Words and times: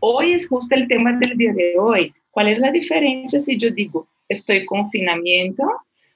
hoy 0.00 0.32
es 0.32 0.48
justo 0.48 0.74
el 0.74 0.88
tema 0.88 1.12
del 1.12 1.36
día 1.36 1.52
de 1.52 1.78
hoy. 1.78 2.12
¿Cuál 2.30 2.48
es 2.48 2.58
la 2.58 2.70
diferencia 2.70 3.40
si 3.40 3.56
yo 3.56 3.70
digo 3.70 4.08
estoy 4.28 4.64
confinamiento 4.64 5.64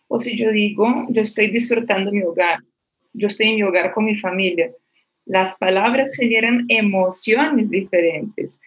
o 0.08 0.20
si 0.20 0.36
yo 0.38 0.50
digo 0.50 0.86
yo 1.10 1.22
estoy 1.22 1.48
disfrutando 1.48 2.10
mi 2.10 2.22
hogar? 2.22 2.58
Yo 3.12 3.28
estoy 3.28 3.48
en 3.48 3.56
mi 3.56 3.62
hogar 3.62 3.92
con 3.92 4.06
mi 4.06 4.16
familia. 4.16 4.70
Las 5.26 5.56
palabras 5.58 6.12
generan 6.16 6.64
emociones 6.68 7.70
diferentes. 7.70 8.58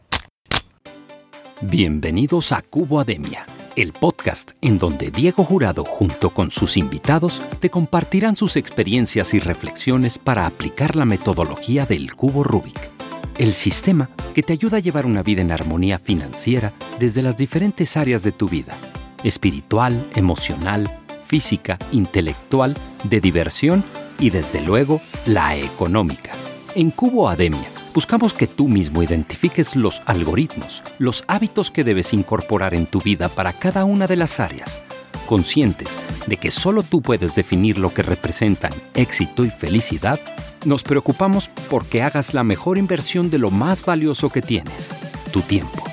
Bienvenidos 1.61 2.51
a 2.51 2.61
Cubo 2.61 2.99
Ademia, 2.99 3.45
el 3.75 3.93
podcast 3.93 4.51
en 4.61 4.77
donde 4.77 5.09
Diego 5.09 5.43
Jurado 5.43 5.83
junto 5.83 6.29
con 6.29 6.51
sus 6.51 6.77
invitados 6.77 7.41
te 7.59 7.69
compartirán 7.69 8.35
sus 8.35 8.55
experiencias 8.55 9.33
y 9.33 9.39
reflexiones 9.39 10.19
para 10.19 10.45
aplicar 10.45 10.95
la 10.95 11.05
metodología 11.05 11.85
del 11.85 12.13
cubo 12.13 12.43
Rubik 12.43 12.96
el 13.37 13.53
sistema 13.53 14.09
que 14.33 14.43
te 14.43 14.53
ayuda 14.53 14.77
a 14.77 14.79
llevar 14.79 15.05
una 15.05 15.23
vida 15.23 15.41
en 15.41 15.51
armonía 15.51 15.99
financiera 15.99 16.73
desde 16.99 17.21
las 17.21 17.37
diferentes 17.37 17.95
áreas 17.95 18.23
de 18.23 18.31
tu 18.31 18.49
vida, 18.49 18.75
espiritual, 19.23 20.03
emocional, 20.15 20.89
física, 21.25 21.77
intelectual, 21.91 22.75
de 23.03 23.21
diversión 23.21 23.83
y 24.19 24.31
desde 24.31 24.61
luego 24.61 25.01
la 25.25 25.55
económica. 25.55 26.31
En 26.75 26.89
Cubo 26.89 27.29
Ademia 27.29 27.69
buscamos 27.93 28.33
que 28.33 28.47
tú 28.47 28.67
mismo 28.67 29.03
identifiques 29.03 29.75
los 29.75 30.01
algoritmos, 30.05 30.83
los 30.97 31.23
hábitos 31.27 31.71
que 31.71 31.83
debes 31.83 32.13
incorporar 32.13 32.73
en 32.73 32.85
tu 32.85 33.01
vida 33.01 33.29
para 33.29 33.53
cada 33.53 33.85
una 33.85 34.07
de 34.07 34.15
las 34.15 34.39
áreas, 34.39 34.79
conscientes 35.25 35.97
de 36.25 36.37
que 36.37 36.51
solo 36.51 36.83
tú 36.83 37.01
puedes 37.01 37.35
definir 37.35 37.77
lo 37.77 37.93
que 37.93 38.03
representan 38.03 38.73
éxito 38.93 39.45
y 39.45 39.49
felicidad 39.49 40.19
nos 40.65 40.83
preocupamos 40.83 41.49
porque 41.69 42.01
hagas 42.01 42.33
la 42.33 42.43
mejor 42.43 42.77
inversión 42.77 43.29
de 43.29 43.37
lo 43.37 43.51
más 43.51 43.85
valioso 43.85 44.29
que 44.29 44.41
tienes, 44.41 44.91
tu 45.31 45.41
tiempo. 45.41 45.83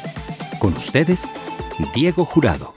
Con 0.58 0.74
ustedes, 0.74 1.28
Diego 1.94 2.24
Jurado. 2.24 2.74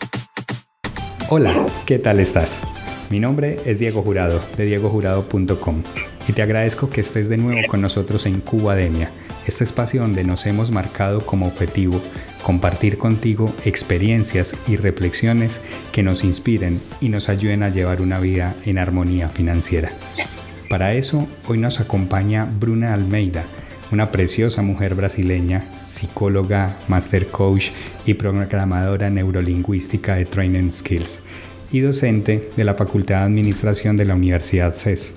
Hola, 1.29 1.65
¿qué 1.85 1.99
tal 1.99 2.19
estás? 2.19 2.61
Mi 3.09 3.19
nombre 3.19 3.59
es 3.65 3.79
Diego 3.79 4.01
Jurado, 4.01 4.41
de 4.57 4.65
diegojurado.com, 4.65 5.83
y 6.27 6.33
te 6.33 6.41
agradezco 6.41 6.89
que 6.89 7.01
estés 7.01 7.29
de 7.29 7.37
nuevo 7.37 7.67
con 7.67 7.81
nosotros 7.81 8.25
en 8.25 8.41
Cubademia, 8.41 9.09
este 9.45 9.63
espacio 9.63 10.01
donde 10.01 10.23
nos 10.23 10.45
hemos 10.45 10.71
marcado 10.71 11.21
como 11.21 11.47
objetivo 11.47 12.01
compartir 12.47 12.97
contigo 12.97 13.53
experiencias 13.65 14.55
y 14.69 14.77
reflexiones 14.77 15.59
que 15.91 16.01
nos 16.01 16.23
inspiren 16.23 16.81
y 17.01 17.09
nos 17.09 17.27
ayuden 17.27 17.61
a 17.61 17.67
llevar 17.67 17.99
una 17.99 18.21
vida 18.21 18.55
en 18.65 18.77
armonía 18.77 19.27
financiera. 19.27 19.91
Para 20.69 20.93
eso, 20.93 21.26
hoy 21.47 21.57
nos 21.57 21.79
acompaña 21.79 22.45
Bruna 22.59 22.93
Almeida, 22.93 23.43
una 23.91 24.11
preciosa 24.11 24.61
mujer 24.61 24.95
brasileña, 24.95 25.63
psicóloga, 25.87 26.75
master 26.89 27.27
coach 27.27 27.69
y 28.05 28.15
programadora 28.15 29.09
neurolingüística 29.09 30.15
de 30.15 30.25
Training 30.25 30.71
Skills 30.71 31.21
y 31.71 31.79
docente 31.79 32.49
de 32.57 32.63
la 32.65 32.73
Facultad 32.73 33.19
de 33.19 33.25
Administración 33.25 33.95
de 33.95 34.05
la 34.05 34.15
Universidad 34.15 34.73
CES. 34.73 35.15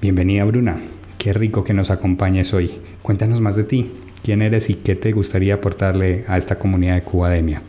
Bienvenida 0.00 0.44
Bruna, 0.44 0.76
qué 1.18 1.32
rico 1.32 1.64
que 1.64 1.74
nos 1.74 1.90
acompañes 1.90 2.54
hoy. 2.54 2.76
Cuéntanos 3.02 3.40
más 3.40 3.56
de 3.56 3.64
ti, 3.64 3.90
quién 4.22 4.42
eres 4.42 4.70
y 4.70 4.74
qué 4.74 4.94
te 4.94 5.10
gustaría 5.10 5.54
aportarle 5.54 6.24
a 6.28 6.38
esta 6.38 6.56
comunidad 6.56 6.94
de 6.94 7.02
Cubademia. 7.02 7.62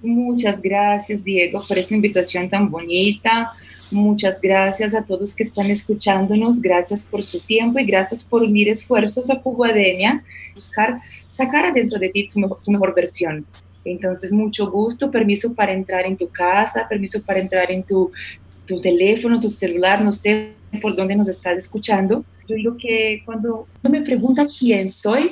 Muchas 0.00 0.62
gracias 0.62 1.22
Diego 1.22 1.62
por 1.66 1.76
esta 1.76 1.94
invitación 1.94 2.48
tan 2.48 2.70
bonita 2.70 3.52
Muchas 3.90 4.40
gracias 4.40 4.94
a 4.94 5.04
todos 5.04 5.34
que 5.34 5.44
están 5.44 5.70
escuchándonos, 5.70 6.60
gracias 6.60 7.04
por 7.04 7.22
su 7.22 7.40
tiempo 7.40 7.78
y 7.78 7.84
gracias 7.84 8.24
por 8.24 8.42
unir 8.42 8.68
esfuerzos 8.68 9.30
a 9.30 9.40
Cubademia, 9.40 10.24
buscar 10.54 11.00
sacar 11.28 11.66
adentro 11.66 11.98
de 11.98 12.08
ti 12.08 12.26
tu 12.26 12.40
mejor, 12.70 12.94
versión. 12.94 13.46
Entonces, 13.84 14.32
mucho 14.32 14.68
gusto, 14.70 15.10
permiso 15.12 15.54
para 15.54 15.72
entrar 15.72 16.04
en 16.04 16.16
tu 16.16 16.28
casa, 16.28 16.88
permiso 16.88 17.22
para 17.24 17.38
entrar 17.38 17.70
en 17.70 17.84
tu, 17.84 18.10
tu 18.66 18.80
teléfono, 18.80 19.40
tu 19.40 19.48
celular, 19.48 20.02
no 20.02 20.10
sé 20.10 20.54
por 20.82 20.96
dónde 20.96 21.14
nos 21.14 21.28
estás 21.28 21.56
escuchando. 21.56 22.24
Yo 22.48 22.56
digo 22.56 22.76
que 22.76 23.22
cuando 23.24 23.68
me 23.88 24.02
preguntan 24.02 24.48
quién 24.48 24.88
soy, 24.88 25.30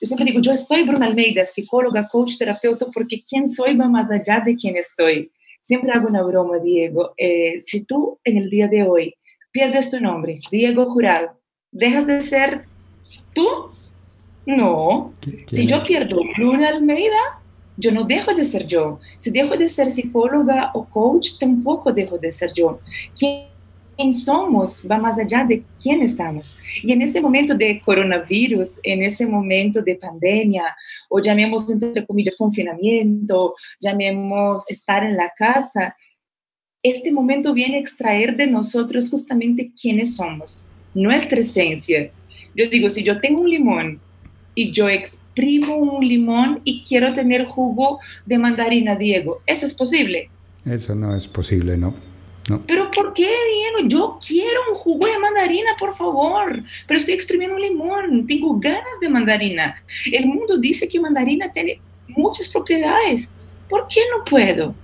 yo 0.00 0.06
siempre 0.06 0.26
digo, 0.26 0.40
yo 0.40 0.50
estoy 0.50 0.82
Bruna 0.82 1.06
Almeida, 1.06 1.44
psicóloga, 1.44 2.08
coach, 2.08 2.36
terapeuta, 2.36 2.86
porque 2.92 3.22
quién 3.22 3.48
soy 3.48 3.76
va 3.76 3.86
más 3.86 4.10
allá 4.10 4.42
de 4.44 4.56
quién 4.56 4.76
estoy. 4.76 5.30
Siempre 5.62 5.92
hago 5.92 6.08
una 6.08 6.22
broma, 6.22 6.58
Diego. 6.58 7.14
Eh, 7.16 7.60
si 7.60 7.84
tú 7.84 8.18
en 8.24 8.36
el 8.36 8.50
día 8.50 8.68
de 8.68 8.82
hoy 8.82 9.14
pierdes 9.52 9.90
tu 9.90 10.00
nombre, 10.00 10.40
Diego 10.50 10.86
Jurado, 10.86 11.38
¿dejas 11.70 12.06
de 12.06 12.20
ser 12.20 12.64
tú? 13.32 13.46
No. 14.44 15.14
Si 15.50 15.66
yo 15.66 15.84
pierdo 15.84 16.20
Bruna 16.36 16.68
Almeida, 16.68 17.40
yo 17.76 17.92
no 17.92 18.04
dejo 18.04 18.34
de 18.34 18.44
ser 18.44 18.66
yo. 18.66 18.98
Si 19.18 19.30
dejo 19.30 19.56
de 19.56 19.68
ser 19.68 19.90
psicóloga 19.90 20.72
o 20.74 20.84
coach, 20.84 21.38
tampoco 21.38 21.92
dejo 21.92 22.18
de 22.18 22.32
ser 22.32 22.52
yo. 22.52 22.80
¿Quién 23.16 23.51
quién 24.02 24.14
somos 24.14 24.84
va 24.90 24.98
más 24.98 25.18
allá 25.18 25.44
de 25.48 25.62
quién 25.80 26.02
estamos. 26.02 26.58
Y 26.82 26.92
en 26.92 27.02
ese 27.02 27.20
momento 27.20 27.54
de 27.54 27.80
coronavirus, 27.80 28.80
en 28.82 29.02
ese 29.02 29.26
momento 29.26 29.80
de 29.80 29.94
pandemia, 29.94 30.64
o 31.08 31.20
llamemos 31.20 31.70
entre 31.70 32.04
comillas 32.04 32.36
confinamiento, 32.36 33.54
llamemos 33.80 34.68
estar 34.68 35.04
en 35.04 35.16
la 35.16 35.32
casa, 35.36 35.96
este 36.82 37.12
momento 37.12 37.54
viene 37.54 37.76
a 37.76 37.80
extraer 37.80 38.36
de 38.36 38.48
nosotros 38.48 39.08
justamente 39.08 39.70
quiénes 39.80 40.16
somos, 40.16 40.66
nuestra 40.94 41.38
esencia. 41.38 42.10
Yo 42.56 42.68
digo, 42.68 42.90
si 42.90 43.04
yo 43.04 43.20
tengo 43.20 43.42
un 43.42 43.50
limón 43.50 44.00
y 44.56 44.72
yo 44.72 44.88
exprimo 44.88 45.76
un 45.76 46.06
limón 46.06 46.60
y 46.64 46.82
quiero 46.82 47.12
tener 47.12 47.44
jugo 47.44 48.00
de 48.26 48.36
mandarina, 48.36 48.96
Diego, 48.96 49.42
¿eso 49.46 49.64
es 49.64 49.74
posible? 49.74 50.28
Eso 50.64 50.96
no 50.96 51.14
es 51.14 51.28
posible, 51.28 51.76
¿no? 51.76 52.11
Pero 52.66 52.90
¿por 52.90 53.14
qué, 53.14 53.22
Diego? 53.22 53.88
Yo 53.88 54.18
quiero 54.26 54.60
un 54.70 54.74
jugo 54.74 55.06
de 55.06 55.18
mandarina, 55.18 55.70
por 55.78 55.94
favor. 55.94 56.60
Pero 56.86 56.98
estoy 56.98 57.14
exprimiendo 57.14 57.56
un 57.56 57.62
limón. 57.62 58.26
Tengo 58.26 58.58
ganas 58.58 58.98
de 59.00 59.08
mandarina. 59.08 59.82
El 60.10 60.26
mundo 60.26 60.58
dice 60.58 60.88
que 60.88 61.00
mandarina 61.00 61.52
tiene 61.52 61.80
muchas 62.08 62.48
propiedades. 62.48 63.30
¿Por 63.68 63.86
qué 63.88 64.00
no 64.16 64.24
puedo? 64.24 64.74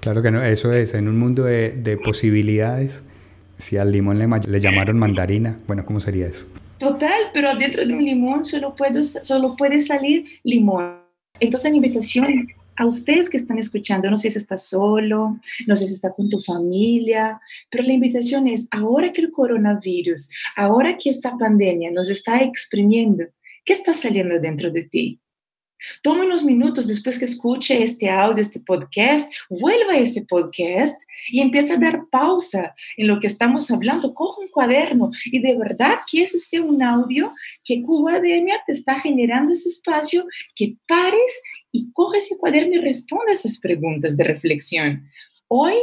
Claro 0.00 0.22
que 0.22 0.30
no, 0.30 0.42
eso 0.42 0.72
es. 0.72 0.94
En 0.94 1.08
un 1.08 1.18
mundo 1.18 1.44
de, 1.44 1.98
posibilidades, 2.04 3.02
si 3.56 3.78
al 3.78 3.90
limón 3.90 4.18
le, 4.18 4.28
le, 4.46 4.60
llamaron 4.60 4.98
mandarina, 4.98 5.58
bueno, 5.66 5.86
¿cómo 5.86 6.00
sería 6.00 6.26
eso? 6.26 6.44
Total, 6.78 7.30
pero 7.32 7.54
dentro 7.56 7.86
de 7.86 7.94
un 7.94 8.04
limón 8.04 8.44
solo, 8.44 8.74
puedo, 8.74 9.02
solo 9.02 9.56
puede 9.56 9.80
salir 9.80 10.26
limón. 10.42 10.96
Entonces 11.40 11.70
la 11.70 11.76
invitación 11.76 12.48
a 12.76 12.86
ustedes 12.86 13.28
que 13.28 13.36
están 13.36 13.58
escuchando, 13.58 14.10
no 14.10 14.16
sé 14.16 14.30
si 14.30 14.38
estás 14.38 14.68
solo, 14.68 15.32
no 15.66 15.76
sé 15.76 15.86
si 15.86 15.94
estás 15.94 16.12
con 16.14 16.28
tu 16.28 16.40
familia, 16.40 17.40
pero 17.70 17.84
la 17.84 17.92
invitación 17.92 18.48
es, 18.48 18.68
ahora 18.70 19.12
que 19.12 19.22
el 19.22 19.30
coronavirus, 19.30 20.28
ahora 20.56 20.96
que 20.96 21.10
esta 21.10 21.36
pandemia 21.36 21.90
nos 21.90 22.10
está 22.10 22.42
exprimiendo, 22.42 23.24
¿qué 23.64 23.72
está 23.72 23.94
saliendo 23.94 24.38
dentro 24.38 24.70
de 24.70 24.82
ti? 24.82 25.20
Toma 26.02 26.24
unos 26.24 26.44
minutos 26.44 26.86
después 26.86 27.18
que 27.18 27.24
escuche 27.26 27.82
este 27.82 28.08
audio, 28.08 28.40
este 28.40 28.60
podcast, 28.60 29.30
vuelva 29.50 29.92
a 29.92 29.98
ese 29.98 30.24
podcast 30.24 30.98
y 31.28 31.40
empieza 31.40 31.74
a 31.74 31.78
dar 31.78 32.06
pausa 32.10 32.74
en 32.96 33.08
lo 33.08 33.20
que 33.20 33.26
estamos 33.26 33.70
hablando. 33.70 34.14
Coja 34.14 34.40
un 34.40 34.48
cuaderno 34.48 35.10
y 35.26 35.40
de 35.40 35.56
verdad 35.56 35.98
que 36.10 36.22
ese 36.22 36.38
sea 36.38 36.62
un 36.62 36.82
audio 36.82 37.34
que 37.64 37.82
Cubademia 37.82 38.62
te 38.66 38.72
está 38.72 38.98
generando 38.98 39.52
ese 39.52 39.68
espacio 39.68 40.26
que 40.54 40.76
pares 40.86 41.42
y 41.74 41.90
coge 41.92 42.18
ese 42.18 42.38
cuaderno 42.38 42.76
y 42.76 42.78
responde 42.78 43.32
esas 43.32 43.58
preguntas 43.58 44.16
de 44.16 44.22
reflexión. 44.22 45.08
Hoy, 45.48 45.74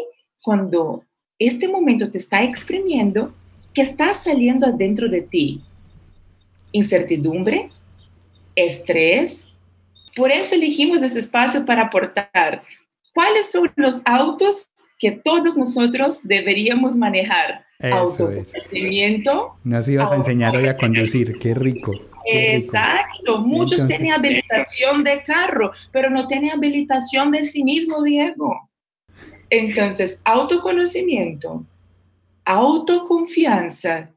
cuando 0.42 1.04
este 1.38 1.68
momento 1.68 2.10
te 2.10 2.18
está 2.18 2.44
exprimiendo, 2.44 3.34
¿qué 3.74 3.82
está 3.82 4.14
saliendo 4.14 4.66
adentro 4.66 5.10
de 5.10 5.22
ti? 5.22 5.62
Incertidumbre, 6.72 7.72
estrés. 8.56 9.50
Por 10.16 10.32
eso 10.32 10.56
elegimos 10.56 11.04
ese 11.04 11.20
espacio 11.20 11.66
para 11.66 11.84
aportar. 11.84 12.64
¿Cuáles 13.14 13.52
son 13.52 13.70
los 13.76 14.02
autos 14.06 14.70
que 14.98 15.12
todos 15.12 15.58
nosotros 15.58 16.26
deberíamos 16.26 16.96
manejar? 16.96 17.66
Autoconocimiento. 17.82 19.58
Nos 19.66 19.90
ibas 19.90 20.10
a 20.10 20.16
enseñar 20.16 20.56
hoy 20.56 20.68
a 20.68 20.78
conducir, 20.78 21.38
qué 21.38 21.54
rico. 21.54 21.92
Exacto, 22.26 23.40
muchos 23.40 23.88
tienen 23.88 24.14
habilitación 24.14 25.04
de 25.04 25.24
carro, 25.24 25.72
pero 25.92 26.10
no 26.10 26.28
tienen 26.28 26.52
habilitación 26.52 27.32
de 27.32 27.46
sí 27.46 27.64
mismo, 27.64 28.04
Diego. 28.04 28.70
Entonces, 29.50 30.22
autoconocimiento, 30.24 31.66
autoconfianza 32.46 34.14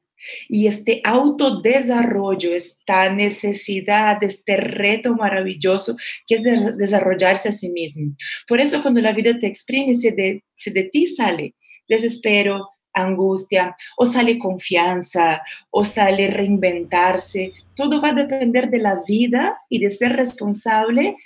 y 0.48 0.66
este 0.66 1.00
autodesarrollo, 1.04 2.54
esta 2.54 3.12
necesidad, 3.12 4.22
este 4.22 4.56
reto 4.56 5.14
maravilloso 5.14 5.96
que 6.26 6.36
es 6.36 6.76
desarrollarse 6.76 7.50
a 7.50 7.52
sí 7.52 7.68
mismo. 7.70 8.14
Por 8.46 8.60
eso 8.60 8.80
cuando 8.82 9.00
la 9.00 9.12
vida 9.12 9.38
te 9.38 9.46
exprime, 9.46 9.94
si 9.94 10.10
de, 10.10 10.42
si 10.54 10.70
de 10.70 10.84
ti 10.84 11.06
sale 11.06 11.54
desespero, 11.88 12.70
angustia, 12.94 13.76
o 13.96 14.06
sale 14.06 14.38
confianza, 14.38 15.42
o 15.70 15.84
sale 15.84 16.28
reinventarse. 16.28 17.52
Todo 17.74 18.00
va 18.00 18.10
a 18.10 18.14
depender 18.14 18.70
de 18.70 18.78
la 18.78 19.02
vida 19.06 19.58
y 19.68 19.78
de 19.80 19.90
ser 19.90 20.16
responsable 20.16 21.16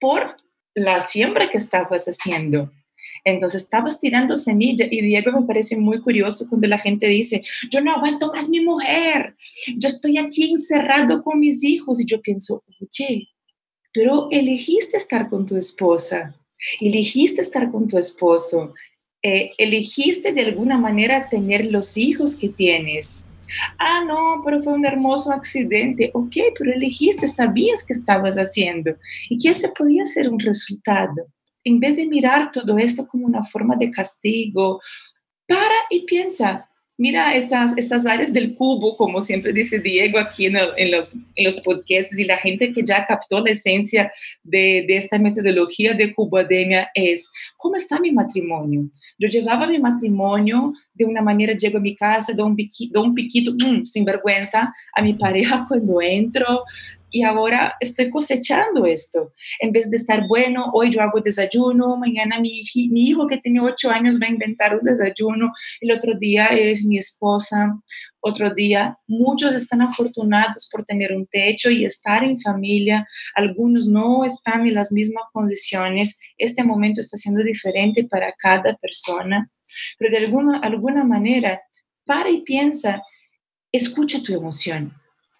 por 0.00 0.36
la 0.74 1.00
siembra 1.00 1.48
que 1.48 1.58
estabas 1.58 2.06
haciendo. 2.06 2.70
Entonces 3.24 3.62
estabas 3.62 4.00
tirando 4.00 4.36
semilla 4.36 4.86
y 4.90 5.00
Diego 5.00 5.32
me 5.32 5.46
parece 5.46 5.76
muy 5.76 6.00
curioso 6.00 6.46
cuando 6.48 6.66
la 6.66 6.78
gente 6.78 7.06
dice, 7.06 7.42
yo 7.70 7.80
no 7.80 7.92
aguanto 7.92 8.30
más 8.34 8.48
mi 8.48 8.60
mujer, 8.60 9.34
yo 9.78 9.88
estoy 9.88 10.18
aquí 10.18 10.50
encerrado 10.50 11.22
con 11.22 11.40
mis 11.40 11.64
hijos 11.64 12.00
y 12.00 12.06
yo 12.06 12.20
pienso, 12.20 12.62
oye, 12.80 13.28
pero 13.92 14.28
elegiste 14.30 14.98
estar 14.98 15.30
con 15.30 15.46
tu 15.46 15.56
esposa, 15.56 16.34
elegiste 16.80 17.40
estar 17.40 17.70
con 17.70 17.86
tu 17.86 17.96
esposo, 17.96 18.74
eh, 19.26 19.52
elegiste 19.56 20.32
de 20.32 20.42
alguna 20.42 20.76
manera 20.76 21.30
tener 21.30 21.64
los 21.72 21.96
hijos 21.96 22.36
que 22.36 22.50
tienes. 22.50 23.22
Ah, 23.78 24.04
no, 24.06 24.42
pero 24.44 24.60
fue 24.60 24.74
un 24.74 24.84
hermoso 24.84 25.32
accidente. 25.32 26.10
Ok, 26.12 26.36
pero 26.58 26.70
elegiste, 26.70 27.26
sabías 27.26 27.86
que 27.86 27.94
estabas 27.94 28.36
haciendo 28.36 28.94
y 29.30 29.38
que 29.38 29.48
ese 29.48 29.70
podía 29.70 30.04
ser 30.04 30.28
un 30.28 30.38
resultado. 30.38 31.26
En 31.64 31.80
vez 31.80 31.96
de 31.96 32.06
mirar 32.06 32.50
todo 32.50 32.76
esto 32.76 33.06
como 33.08 33.24
una 33.24 33.42
forma 33.42 33.76
de 33.76 33.90
castigo, 33.90 34.82
para 35.48 35.74
y 35.88 36.04
piensa, 36.04 36.68
mira 36.96 37.34
esas, 37.34 37.72
esas 37.76 38.06
áreas 38.06 38.32
del 38.32 38.54
cubo, 38.54 38.96
como 38.96 39.20
siempre 39.20 39.52
dice 39.52 39.78
Diego 39.78 40.18
aquí 40.18 40.46
en, 40.46 40.54
los, 40.90 41.16
en 41.34 41.44
los 41.44 41.60
podcasts, 41.60 42.18
y 42.18 42.24
la 42.24 42.36
gente 42.36 42.72
que 42.72 42.82
ya 42.84 43.04
captó 43.06 43.40
la 43.40 43.50
esencia 43.50 44.12
de, 44.42 44.84
de 44.86 44.96
esta 44.96 45.18
metodología 45.18 45.94
de 45.94 46.14
cubademia 46.14 46.88
es, 46.94 47.30
¿cómo 47.56 47.76
está 47.76 47.98
mi 47.98 48.12
matrimonio? 48.12 48.88
Yo 49.18 49.28
llevaba 49.28 49.66
mi 49.66 49.78
matrimonio 49.78 50.72
de 50.94 51.04
una 51.04 51.22
manera, 51.22 51.54
llego 51.54 51.78
a 51.78 51.80
mi 51.80 51.94
casa, 51.94 52.32
doy 52.32 52.46
un 52.46 53.14
piquito, 53.14 53.52
mm, 53.52 53.84
sin 53.84 54.04
vergüenza 54.04 54.72
a 54.94 55.02
mi 55.02 55.14
pareja 55.14 55.64
cuando 55.68 56.00
entro, 56.00 56.62
y 57.14 57.22
ahora 57.22 57.76
estoy 57.78 58.10
cosechando 58.10 58.86
esto. 58.86 59.32
En 59.60 59.70
vez 59.70 59.88
de 59.88 59.96
estar 59.96 60.26
bueno, 60.26 60.72
hoy 60.72 60.90
yo 60.90 61.00
hago 61.00 61.20
desayuno, 61.20 61.96
mañana 61.96 62.40
mi, 62.40 62.60
mi 62.90 63.08
hijo 63.08 63.28
que 63.28 63.38
tiene 63.38 63.60
ocho 63.60 63.88
años 63.88 64.18
va 64.20 64.26
a 64.26 64.30
inventar 64.30 64.76
un 64.76 64.82
desayuno, 64.82 65.52
el 65.80 65.92
otro 65.92 66.14
día 66.18 66.46
es 66.46 66.84
mi 66.84 66.98
esposa, 66.98 67.72
otro 68.18 68.52
día 68.52 68.98
muchos 69.06 69.54
están 69.54 69.82
afortunados 69.82 70.68
por 70.72 70.84
tener 70.84 71.12
un 71.12 71.24
techo 71.26 71.70
y 71.70 71.84
estar 71.84 72.24
en 72.24 72.36
familia, 72.40 73.06
algunos 73.36 73.86
no 73.86 74.24
están 74.24 74.66
en 74.66 74.74
las 74.74 74.90
mismas 74.90 75.22
condiciones, 75.32 76.18
este 76.36 76.64
momento 76.64 77.00
está 77.00 77.16
siendo 77.16 77.44
diferente 77.44 78.08
para 78.10 78.32
cada 78.32 78.74
persona, 78.78 79.48
pero 80.00 80.10
de 80.10 80.18
alguna, 80.18 80.58
alguna 80.58 81.04
manera, 81.04 81.62
para 82.04 82.28
y 82.28 82.42
piensa, 82.42 83.00
escucha 83.70 84.20
tu 84.20 84.34
emoción 84.34 84.92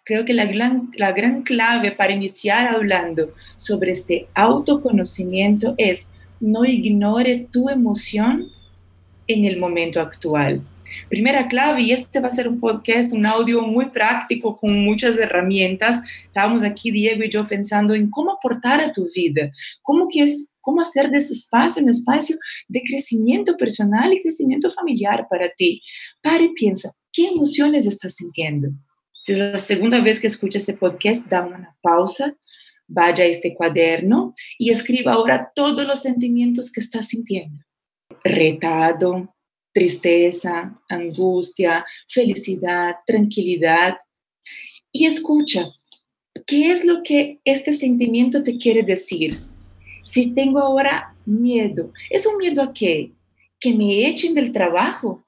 creo 0.05 0.25
que 0.25 0.35
la 0.35 0.45
gran, 0.45 0.91
la 0.97 1.13
gran 1.13 1.43
clave 1.43 1.91
para 1.91 2.13
iniciar 2.13 2.69
hablando 2.69 3.33
sobre 3.57 3.93
este 3.93 4.29
autoconocimiento 4.35 5.75
es 5.79 6.13
no 6.41 6.65
ignore 6.65 7.49
tu 7.51 7.69
emoción 7.71 8.51
en 9.27 9.45
el 9.47 9.59
momento 9.59 10.01
actual. 10.01 10.63
Primera 11.09 11.49
clave, 11.49 11.83
y 11.83 11.93
este 11.93 12.21
va 12.21 12.29
a 12.29 12.31
ser 12.31 12.47
un 12.47 12.61
podcast, 12.61 13.13
un 13.13 13.27
audio 13.27 13.63
muy 13.63 13.87
práctico 13.87 14.57
con 14.57 14.85
muchas 14.85 15.19
herramientas. 15.19 16.03
Estábamos 16.27 16.63
aquí, 16.63 16.91
Diego 16.91 17.25
y 17.25 17.31
yo, 17.31 17.45
pensando 17.45 17.95
en 17.95 18.11
cómo 18.11 18.33
aportar 18.33 18.81
a 18.81 18.93
tu 18.93 19.09
vida, 19.13 19.51
cómo, 19.83 20.07
que 20.09 20.23
es, 20.23 20.51
cómo 20.61 20.83
hacer 20.83 21.11
de 21.11 21.19
ese 21.19 21.33
espacio 21.33 21.83
un 21.83 21.89
espacio 21.89 22.37
de 22.69 22.83
crecimiento 22.83 23.57
personal 23.57 24.13
y 24.13 24.23
crecimiento 24.23 24.71
familiar 24.71 25.27
para 25.29 25.49
ti. 25.49 25.83
Para 26.23 26.45
y 26.45 26.53
piensa, 26.53 26.93
¿qué 27.13 27.29
emociones 27.29 27.87
estás 27.87 28.15
sintiendo? 28.15 28.69
Si 29.25 29.33
es 29.33 29.39
la 29.39 29.59
segunda 29.59 30.03
vez 30.03 30.21
que 30.21 30.27
escucha 30.27 30.59
este 30.59 30.75
podcast, 30.75 31.27
da 31.29 31.47
una 31.47 31.75
pausa, 31.81 32.37
vaya 32.87 33.25
a 33.25 33.27
este 33.27 33.55
cuaderno 33.55 34.35
y 34.59 34.71
escriba 34.71 35.15
ahora 35.15 35.51
todos 35.55 35.87
los 35.87 36.03
sentimientos 36.03 36.71
que 36.71 36.81
está 36.81 37.03
sintiendo. 37.03 37.65
Retado, 38.23 39.35
tristeza, 39.73 40.79
angustia, 40.91 41.87
felicidad, 42.07 42.97
tranquilidad. 43.07 43.97
Y 44.93 45.07
escucha, 45.07 45.71
¿qué 46.47 46.71
es 46.71 46.85
lo 46.85 47.03
que 47.03 47.41
este 47.47 47.73
sentimiento 47.73 48.43
te 48.43 48.59
quiere 48.59 48.83
decir? 48.83 49.39
Si 50.03 50.35
tengo 50.35 50.59
ahora 50.59 51.17
miedo, 51.25 51.95
¿es 52.11 52.27
un 52.27 52.37
miedo 52.37 52.63
a 52.63 52.75
qué? 52.75 53.13
Que 53.59 53.73
me 53.73 54.07
echen 54.07 54.35
del 54.35 54.53
trabajo, 54.53 55.27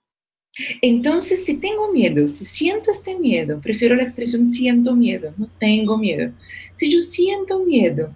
entonces, 0.81 1.44
si 1.44 1.58
tengo 1.58 1.93
miedo, 1.93 2.26
si 2.26 2.44
siento 2.44 2.91
este 2.91 3.19
miedo, 3.19 3.61
prefiero 3.61 3.94
la 3.94 4.03
expresión 4.03 4.47
siento 4.47 4.94
miedo, 4.94 5.35
no 5.37 5.47
tengo 5.58 5.99
miedo. 5.99 6.32
Si 6.75 6.91
yo 6.91 7.03
siento 7.03 7.61
miedo 7.61 8.14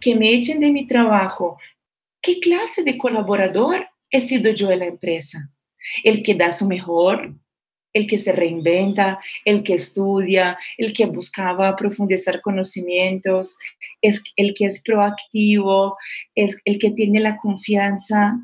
que 0.00 0.14
me 0.14 0.34
echen 0.34 0.60
de 0.60 0.70
mi 0.70 0.86
trabajo, 0.86 1.58
¿qué 2.20 2.40
clase 2.40 2.82
de 2.82 2.98
colaborador 2.98 3.86
he 4.10 4.20
sido 4.20 4.52
yo 4.52 4.70
en 4.70 4.80
la 4.80 4.86
empresa? 4.86 5.50
El 6.04 6.22
que 6.22 6.34
da 6.34 6.52
su 6.52 6.66
mejor, 6.66 7.34
el 7.94 8.06
que 8.06 8.18
se 8.18 8.32
reinventa, 8.32 9.20
el 9.44 9.62
que 9.62 9.74
estudia, 9.74 10.58
el 10.78 10.92
que 10.92 11.06
buscaba 11.06 11.76
profundizar 11.76 12.40
conocimientos, 12.40 13.58
es 14.00 14.22
el 14.36 14.54
que 14.54 14.66
es 14.66 14.82
proactivo, 14.82 15.96
es 16.34 16.60
el 16.64 16.78
que 16.78 16.90
tiene 16.90 17.20
la 17.20 17.36
confianza 17.36 18.38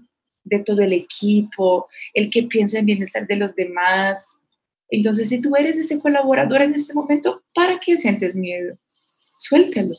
de 0.48 0.60
todo 0.60 0.82
el 0.82 0.92
equipo, 0.92 1.88
el 2.14 2.30
que 2.30 2.44
piensa 2.44 2.78
en 2.78 2.86
bienestar 2.86 3.26
de 3.26 3.36
los 3.36 3.54
demás. 3.54 4.38
Entonces, 4.90 5.28
si 5.28 5.40
tú 5.40 5.54
eres 5.56 5.78
ese 5.78 5.98
colaborador 5.98 6.62
en 6.62 6.74
este 6.74 6.94
momento, 6.94 7.42
¿para 7.54 7.78
qué 7.78 7.96
sientes 7.96 8.36
miedo? 8.36 8.76
Suéltalo. 9.38 9.94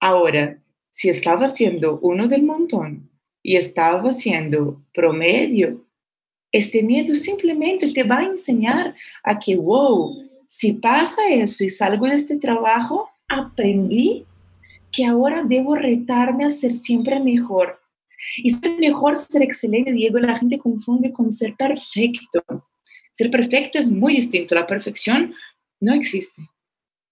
Ahora, 0.00 0.58
si 0.90 1.08
estaba 1.08 1.48
siendo 1.48 1.98
uno 2.00 2.26
del 2.26 2.42
montón 2.42 3.10
y 3.42 3.56
estaba 3.56 4.10
siendo 4.12 4.82
promedio, 4.94 5.84
este 6.52 6.82
miedo 6.82 7.14
simplemente 7.14 7.92
te 7.92 8.02
va 8.02 8.18
a 8.18 8.24
enseñar 8.24 8.94
a 9.22 9.38
que, 9.38 9.56
wow, 9.56 10.16
si 10.46 10.72
pasa 10.74 11.28
eso 11.28 11.64
y 11.64 11.68
salgo 11.68 12.06
de 12.06 12.14
este 12.14 12.36
trabajo, 12.38 13.10
aprendí 13.28 14.24
que 14.90 15.04
ahora 15.04 15.42
debo 15.42 15.74
retarme 15.74 16.44
a 16.44 16.50
ser 16.50 16.74
siempre 16.74 17.20
mejor 17.20 17.78
y 18.36 18.50
ser 18.50 18.78
mejor, 18.78 19.16
ser 19.16 19.42
excelente, 19.42 19.92
Diego, 19.92 20.18
la 20.18 20.38
gente 20.38 20.58
confunde 20.58 21.12
con 21.12 21.30
ser 21.30 21.54
perfecto. 21.56 22.42
Ser 23.12 23.30
perfecto 23.30 23.78
es 23.78 23.90
muy 23.90 24.16
distinto. 24.16 24.54
La 24.54 24.66
perfección 24.66 25.34
no 25.80 25.94
existe. 25.94 26.42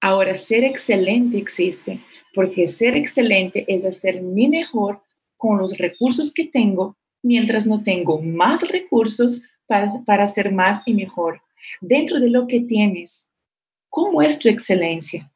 Ahora, 0.01 0.35
ser 0.35 0.65
excelente 0.65 1.39
existe, 1.39 2.01
porque 2.35 2.69
ser 2.69 2.97
excelente 2.97 3.65
es 3.69 3.85
hacer 3.85 4.21
mi 4.21 4.49
mejor 4.49 5.03
con 5.37 5.59
los 5.59 5.79
recursos 5.79 6.33
que 6.33 6.45
tengo, 6.45 6.97
mientras 7.23 7.67
no 7.67 7.83
tengo 7.83 8.21
más 8.21 8.69
recursos 8.69 9.49
para, 9.67 9.89
para 10.05 10.25
hacer 10.25 10.53
más 10.53 10.83
y 10.87 10.95
mejor. 10.95 11.41
Dentro 11.81 12.21
de 12.21 12.29
lo 12.29 12.47
que 12.47 12.61
tienes, 12.61 13.31
¿cómo 13.89 14.21
es 14.21 14.39
tu 14.39 14.49
excelencia? 14.49 15.33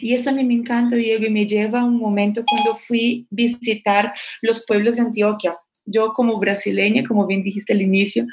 Y 0.00 0.14
eso 0.14 0.30
a 0.30 0.32
mí 0.32 0.44
me 0.44 0.54
encanta, 0.54 0.96
Diego, 0.96 1.24
y 1.24 1.30
me 1.30 1.46
lleva 1.46 1.80
a 1.80 1.84
un 1.84 1.96
momento 1.96 2.44
cuando 2.48 2.74
fui 2.76 3.26
visitar 3.30 4.12
los 4.42 4.64
pueblos 4.66 4.96
de 4.96 5.02
Antioquia. 5.02 5.58
Yo 5.86 6.12
como 6.12 6.38
brasileña, 6.38 7.02
como 7.06 7.26
bien 7.26 7.42
dijiste 7.42 7.72
al 7.72 7.82
inicio, 7.82 8.26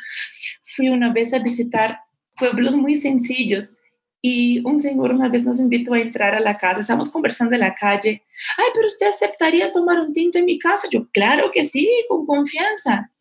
fui 0.75 0.89
una 0.89 1.11
vez 1.11 1.33
a 1.33 1.39
visitar 1.39 1.99
pueblos 2.37 2.75
muy 2.75 2.95
sencillos 2.95 3.77
y 4.21 4.61
un 4.65 4.79
señor 4.79 5.13
una 5.13 5.29
vez 5.29 5.43
nos 5.45 5.59
invitó 5.59 5.93
a 5.93 5.99
entrar 5.99 6.35
a 6.35 6.39
la 6.39 6.57
casa, 6.57 6.81
estamos 6.81 7.09
conversando 7.09 7.53
en 7.53 7.61
la 7.61 7.75
calle, 7.75 8.23
ay, 8.57 8.65
pero 8.73 8.87
usted 8.87 9.07
aceptaría 9.07 9.71
tomar 9.71 9.99
un 9.99 10.11
tinto 10.11 10.37
en 10.37 10.45
mi 10.45 10.59
casa? 10.59 10.87
Yo, 10.91 11.07
claro 11.11 11.49
que 11.51 11.63
sí, 11.63 11.89
con 12.09 12.25
confianza. 12.25 13.11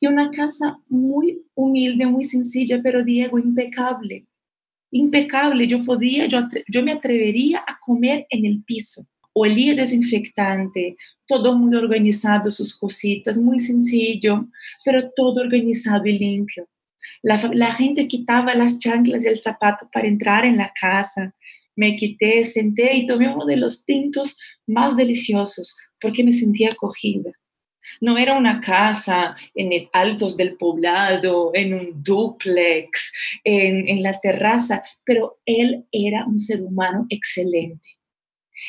Y 0.00 0.06
una 0.06 0.30
casa 0.30 0.78
muy 0.88 1.44
humilde, 1.54 2.06
muy 2.06 2.22
sencilla, 2.22 2.80
pero 2.82 3.02
Diego, 3.02 3.38
impecable 3.38 4.27
impecable. 4.90 5.66
Yo 5.66 5.84
podía, 5.84 6.26
yo, 6.26 6.40
yo 6.68 6.82
me 6.82 6.92
atrevería 6.92 7.64
a 7.66 7.78
comer 7.78 8.26
en 8.30 8.44
el 8.44 8.62
piso. 8.64 9.02
Olía 9.32 9.74
desinfectante, 9.74 10.96
todo 11.26 11.56
muy 11.56 11.76
organizado, 11.76 12.50
sus 12.50 12.76
cositas, 12.76 13.38
muy 13.38 13.58
sencillo, 13.58 14.48
pero 14.84 15.10
todo 15.14 15.40
organizado 15.40 16.06
y 16.06 16.18
limpio. 16.18 16.68
La, 17.22 17.36
la 17.54 17.72
gente 17.74 18.08
quitaba 18.08 18.54
las 18.54 18.78
chanclas 18.78 19.24
y 19.24 19.28
el 19.28 19.38
zapato 19.38 19.88
para 19.92 20.08
entrar 20.08 20.44
en 20.44 20.56
la 20.56 20.72
casa. 20.78 21.34
Me 21.76 21.94
quité, 21.94 22.42
senté 22.44 22.96
y 22.96 23.06
tomé 23.06 23.32
uno 23.32 23.46
de 23.46 23.56
los 23.56 23.84
tintos 23.84 24.36
más 24.66 24.96
deliciosos 24.96 25.76
porque 26.00 26.24
me 26.24 26.32
sentía 26.32 26.70
acogida. 26.70 27.30
No 28.00 28.18
era 28.18 28.36
una 28.36 28.60
casa 28.60 29.36
en 29.54 29.72
el 29.72 29.88
altos 29.92 30.36
del 30.36 30.56
poblado, 30.56 31.50
en 31.54 31.74
un 31.74 32.02
duplex, 32.02 33.12
en, 33.44 33.88
en 33.88 34.02
la 34.02 34.18
terraza, 34.20 34.82
pero 35.04 35.38
él 35.44 35.84
era 35.92 36.24
un 36.26 36.38
ser 36.38 36.62
humano 36.62 37.06
excelente. 37.08 37.88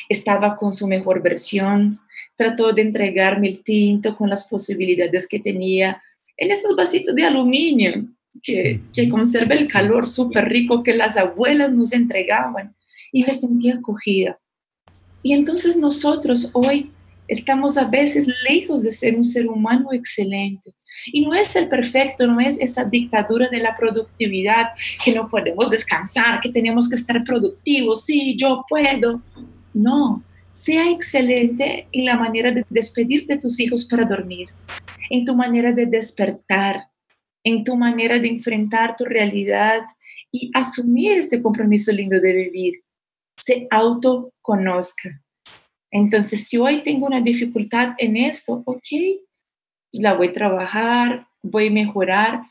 Estaba 0.08 0.56
con 0.56 0.72
su 0.72 0.86
mejor 0.86 1.22
versión, 1.22 2.00
trató 2.36 2.72
de 2.72 2.82
entregarme 2.82 3.48
el 3.48 3.62
tinto 3.62 4.16
con 4.16 4.30
las 4.30 4.48
posibilidades 4.48 5.28
que 5.28 5.40
tenía 5.40 6.02
en 6.36 6.50
esos 6.50 6.74
vasitos 6.76 7.14
de 7.14 7.24
aluminio. 7.24 8.08
que, 8.42 8.80
que 8.94 9.08
conserva 9.08 9.56
el 9.56 9.66
calor 9.66 10.06
súper 10.06 10.48
rico 10.48 10.84
que 10.84 10.94
las 10.94 11.16
abuelas 11.16 11.72
nos 11.72 11.92
entregaban 11.92 12.74
y 13.12 13.24
me 13.24 13.34
sentía 13.34 13.74
acogida. 13.74 14.38
Y 15.22 15.32
entonces 15.32 15.76
nosotros 15.76 16.50
hoy 16.54 16.90
estamos 17.30 17.78
a 17.78 17.84
veces 17.84 18.28
lejos 18.48 18.82
de 18.82 18.92
ser 18.92 19.16
un 19.16 19.24
ser 19.24 19.48
humano 19.48 19.92
excelente. 19.92 20.74
Y 21.06 21.24
no 21.24 21.34
es 21.34 21.54
el 21.56 21.68
perfecto, 21.68 22.26
no 22.26 22.40
es 22.40 22.58
esa 22.58 22.84
dictadura 22.84 23.48
de 23.48 23.60
la 23.60 23.74
productividad, 23.76 24.72
que 25.02 25.14
no 25.14 25.30
podemos 25.30 25.70
descansar, 25.70 26.40
que 26.40 26.50
tenemos 26.50 26.88
que 26.88 26.96
estar 26.96 27.22
productivos, 27.24 28.04
sí, 28.04 28.36
yo 28.36 28.64
puedo. 28.68 29.22
No, 29.72 30.22
sea 30.50 30.90
excelente 30.90 31.86
en 31.92 32.04
la 32.04 32.16
manera 32.16 32.50
de 32.50 32.66
despedir 32.68 33.26
de 33.26 33.38
tus 33.38 33.60
hijos 33.60 33.84
para 33.84 34.04
dormir, 34.04 34.48
en 35.08 35.24
tu 35.24 35.34
manera 35.34 35.72
de 35.72 35.86
despertar, 35.86 36.88
en 37.44 37.62
tu 37.62 37.76
manera 37.76 38.18
de 38.18 38.28
enfrentar 38.28 38.96
tu 38.96 39.04
realidad 39.04 39.82
y 40.32 40.50
asumir 40.52 41.18
este 41.18 41.40
compromiso 41.40 41.92
lindo 41.92 42.20
de 42.20 42.32
vivir. 42.32 42.74
Se 43.36 43.68
autoconozca. 43.70 45.22
Entonces, 45.90 46.46
si 46.46 46.56
hoy 46.56 46.82
tengo 46.82 47.06
una 47.06 47.20
dificultad 47.20 47.94
en 47.98 48.16
eso, 48.16 48.62
ok, 48.64 48.86
la 49.92 50.14
voy 50.14 50.28
a 50.28 50.32
trabajar, 50.32 51.26
voy 51.42 51.66
a 51.66 51.72
mejorar. 51.72 52.42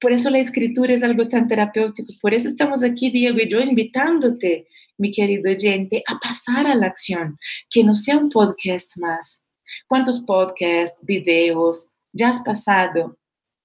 Por 0.00 0.12
eso 0.12 0.30
la 0.30 0.38
escritura 0.38 0.94
es 0.94 1.02
algo 1.02 1.28
tan 1.28 1.46
terapéutico. 1.46 2.12
Por 2.20 2.34
eso 2.34 2.48
estamos 2.48 2.82
aquí, 2.82 3.10
Diego 3.10 3.38
y 3.40 3.48
yo, 3.48 3.60
invitándote, 3.60 4.66
mi 4.96 5.12
querido 5.12 5.50
oyente, 5.50 6.02
a 6.08 6.18
pasar 6.18 6.66
a 6.66 6.74
la 6.74 6.86
acción, 6.86 7.38
que 7.70 7.84
no 7.84 7.94
sea 7.94 8.18
un 8.18 8.30
podcast 8.30 8.96
más. 8.96 9.42
¿Cuántos 9.86 10.20
podcasts, 10.20 11.04
videos 11.04 11.94
ya 12.12 12.30
has 12.30 12.40
pasado 12.40 13.16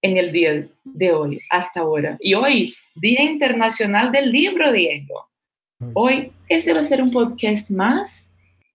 en 0.01 0.17
el 0.17 0.31
día 0.31 0.67
de 0.83 1.11
hoy, 1.11 1.41
hasta 1.49 1.79
ahora? 1.79 2.17
Y 2.19 2.35
hoy, 2.35 2.75
Día 2.95 3.23
Internacional 3.23 4.11
del 4.11 4.31
Libro, 4.31 4.71
Diego. 4.71 5.27
Hoy, 5.93 6.31
¿ese 6.47 6.73
va 6.73 6.81
a 6.81 6.83
ser 6.83 7.01
un 7.01 7.11
podcast 7.11 7.71
más? 7.71 8.29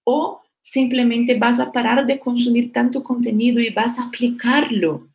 ¿O 0.04 0.42
simplemente 0.70 1.34
vas 1.34 1.58
a 1.60 1.72
parar 1.72 2.04
de 2.04 2.18
consumir 2.18 2.72
tanto 2.72 3.02
contenido 3.02 3.58
y 3.58 3.70
vas 3.70 3.98
a 3.98 4.04
aplicarlo. 4.04 5.08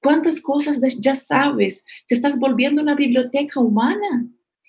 ¿Cuántas 0.00 0.40
cosas 0.40 0.80
ya 0.98 1.14
sabes? 1.14 1.84
Te 2.06 2.14
estás 2.14 2.38
volviendo 2.38 2.80
una 2.80 2.94
biblioteca 2.94 3.60
humana. 3.60 4.26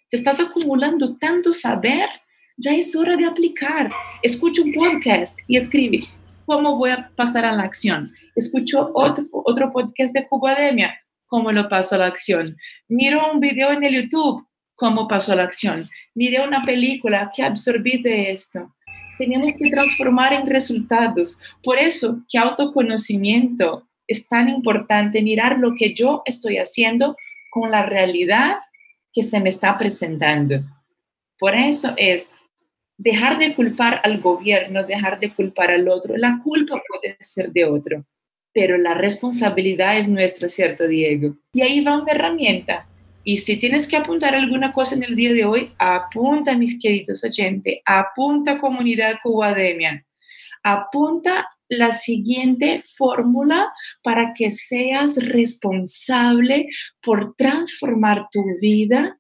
Te 0.09 0.17
estás 0.17 0.41
acumulando 0.41 1.15
tanto 1.17 1.53
saber. 1.53 2.09
Ya 2.57 2.75
es 2.75 2.95
hora 2.95 3.15
de 3.15 3.25
aplicar. 3.25 3.89
Escucha 4.21 4.61
un 4.61 4.73
podcast 4.73 5.39
y 5.47 5.55
escribe. 5.55 5.99
¿Cómo 6.45 6.77
voy 6.77 6.91
a 6.91 7.09
pasar 7.15 7.45
a 7.45 7.53
la 7.53 7.63
acción? 7.63 8.11
Escucho 8.35 8.91
otro, 8.93 9.25
otro 9.31 9.71
podcast 9.71 10.13
de 10.13 10.27
Cubademia. 10.27 10.99
¿Cómo 11.27 11.51
lo 11.53 11.69
paso 11.69 11.95
a 11.95 11.99
la 11.99 12.07
acción? 12.07 12.57
Miro 12.89 13.31
un 13.31 13.39
video 13.39 13.71
en 13.71 13.83
el 13.85 14.01
YouTube. 14.01 14.45
¿Cómo 14.75 15.07
paso 15.07 15.31
a 15.31 15.37
la 15.37 15.43
acción? 15.43 15.89
Mire 16.13 16.45
una 16.45 16.61
película. 16.61 17.31
¿Qué 17.33 17.41
absorbí 17.41 18.01
de 18.01 18.33
esto? 18.33 18.75
Tenemos 19.17 19.53
que 19.57 19.69
transformar 19.69 20.33
en 20.33 20.45
resultados. 20.45 21.41
Por 21.63 21.77
eso 21.77 22.23
que 22.29 22.37
autoconocimiento 22.37 23.87
es 24.07 24.27
tan 24.27 24.49
importante, 24.49 25.21
mirar 25.21 25.57
lo 25.57 25.73
que 25.75 25.93
yo 25.93 26.21
estoy 26.25 26.57
haciendo 26.57 27.15
con 27.49 27.71
la 27.71 27.85
realidad 27.85 28.57
que 29.13 29.23
se 29.23 29.39
me 29.39 29.49
está 29.49 29.77
presentando. 29.77 30.61
Por 31.39 31.55
eso 31.55 31.93
es 31.97 32.31
dejar 32.97 33.39
de 33.39 33.55
culpar 33.55 34.01
al 34.03 34.19
gobierno, 34.19 34.83
dejar 34.83 35.19
de 35.19 35.33
culpar 35.33 35.71
al 35.71 35.87
otro. 35.89 36.17
La 36.17 36.39
culpa 36.43 36.81
puede 36.87 37.17
ser 37.19 37.51
de 37.51 37.65
otro, 37.65 38.05
pero 38.53 38.77
la 38.77 38.93
responsabilidad 38.93 39.97
es 39.97 40.07
nuestra, 40.07 40.49
¿cierto, 40.49 40.87
Diego? 40.87 41.35
Y 41.53 41.61
ahí 41.61 41.83
va 41.83 42.01
una 42.01 42.11
herramienta 42.11 42.87
y 43.25 43.39
si 43.39 43.57
tienes 43.57 43.87
que 43.87 43.97
apuntar 43.97 44.35
alguna 44.35 44.71
cosa 44.71 44.95
en 44.95 45.03
el 45.03 45.15
día 45.15 45.33
de 45.33 45.45
hoy, 45.45 45.71
apunta, 45.79 46.55
mis 46.55 46.79
queridos 46.79 47.23
oyentes, 47.23 47.79
apunta 47.83 48.59
comunidad 48.59 49.15
Cubademia, 49.21 50.05
apunta 50.63 51.49
la 51.67 51.91
siguiente 51.91 52.81
fórmula 52.97 53.73
para 54.03 54.31
que 54.33 54.51
seas 54.51 55.17
responsable 55.17 56.67
por 57.01 57.35
transformar 57.35 58.27
tu 58.31 58.43
vida 58.61 59.17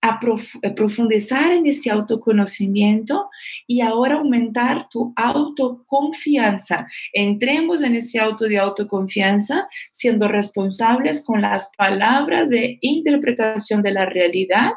a 0.00 0.20
eh, 0.62 0.70
profundizar 0.70 1.52
en 1.52 1.66
ese 1.66 1.90
autoconocimiento 1.90 3.28
y 3.66 3.80
ahora 3.80 4.16
aumentar 4.16 4.88
tu 4.88 5.12
autoconfianza. 5.16 6.86
Entremos 7.12 7.82
en 7.82 7.96
ese 7.96 8.18
auto 8.18 8.44
de 8.46 8.58
autoconfianza 8.58 9.68
siendo 9.92 10.28
responsables 10.28 11.24
con 11.24 11.42
las 11.42 11.70
palabras 11.76 12.48
de 12.48 12.78
interpretación 12.80 13.82
de 13.82 13.92
la 13.92 14.06
realidad 14.06 14.70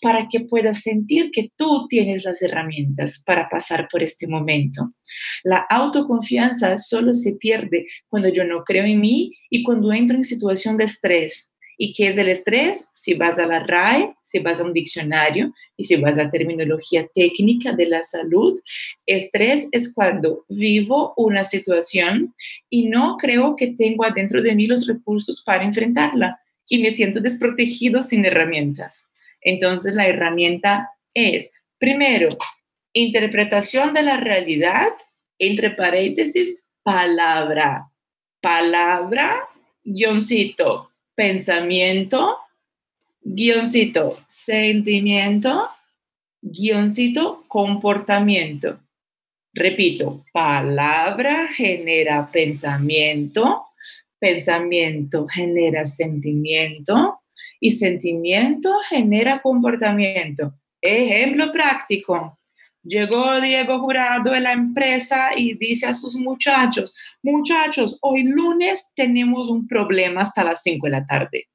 para 0.00 0.26
que 0.28 0.40
puedas 0.40 0.80
sentir 0.80 1.30
que 1.30 1.50
tú 1.56 1.86
tienes 1.88 2.24
las 2.24 2.40
herramientas 2.42 3.22
para 3.24 3.48
pasar 3.48 3.88
por 3.90 4.02
este 4.02 4.26
momento. 4.26 4.90
La 5.44 5.66
autoconfianza 5.68 6.78
solo 6.78 7.12
se 7.12 7.34
pierde 7.34 7.86
cuando 8.08 8.28
yo 8.28 8.44
no 8.44 8.64
creo 8.64 8.84
en 8.84 9.00
mí 9.00 9.32
y 9.50 9.62
cuando 9.62 9.92
entro 9.92 10.16
en 10.16 10.24
situación 10.24 10.76
de 10.76 10.84
estrés 10.84 11.50
¿Y 11.82 11.94
qué 11.94 12.08
es 12.08 12.18
el 12.18 12.28
estrés? 12.28 12.90
Si 12.92 13.14
vas 13.14 13.38
a 13.38 13.46
la 13.46 13.60
RAE, 13.60 14.14
si 14.22 14.38
vas 14.38 14.60
a 14.60 14.64
un 14.64 14.74
diccionario 14.74 15.54
y 15.78 15.84
si 15.84 15.96
vas 15.96 16.18
a 16.18 16.30
terminología 16.30 17.08
técnica 17.14 17.72
de 17.72 17.86
la 17.86 18.02
salud, 18.02 18.60
estrés 19.06 19.66
es 19.72 19.94
cuando 19.94 20.44
vivo 20.50 21.14
una 21.16 21.42
situación 21.42 22.34
y 22.68 22.88
no 22.88 23.16
creo 23.16 23.56
que 23.56 23.68
tengo 23.68 24.04
adentro 24.04 24.42
de 24.42 24.54
mí 24.54 24.66
los 24.66 24.86
recursos 24.86 25.40
para 25.40 25.64
enfrentarla 25.64 26.38
y 26.68 26.82
me 26.82 26.90
siento 26.90 27.18
desprotegido 27.18 28.02
sin 28.02 28.26
herramientas. 28.26 29.06
Entonces 29.40 29.94
la 29.94 30.06
herramienta 30.06 30.90
es, 31.14 31.50
primero, 31.78 32.28
interpretación 32.92 33.94
de 33.94 34.02
la 34.02 34.18
realidad, 34.18 34.88
entre 35.38 35.70
paréntesis, 35.70 36.62
palabra. 36.82 37.90
Palabra, 38.42 39.48
guioncito, 39.82 40.89
pensamiento, 41.20 42.38
guioncito, 43.20 44.16
sentimiento, 44.26 45.68
guioncito, 46.40 47.44
comportamiento. 47.46 48.80
Repito, 49.52 50.24
palabra 50.32 51.46
genera 51.52 52.30
pensamiento, 52.32 53.66
pensamiento 54.18 55.26
genera 55.28 55.84
sentimiento 55.84 57.20
y 57.60 57.72
sentimiento 57.72 58.78
genera 58.88 59.42
comportamiento. 59.42 60.54
Ejemplo 60.80 61.52
práctico. 61.52 62.39
Llegó 62.82 63.40
Diego 63.40 63.78
Jurado 63.78 64.30
de 64.30 64.40
la 64.40 64.52
empresa 64.52 65.30
y 65.36 65.54
dice 65.54 65.86
a 65.86 65.94
sus 65.94 66.16
muchachos, 66.16 66.94
muchachos, 67.22 67.98
hoy 68.00 68.22
lunes 68.22 68.88
tenemos 68.96 69.50
un 69.50 69.66
problema 69.66 70.22
hasta 70.22 70.44
las 70.44 70.62
5 70.62 70.86
de 70.86 70.90
la 70.90 71.04
tarde. 71.04 71.48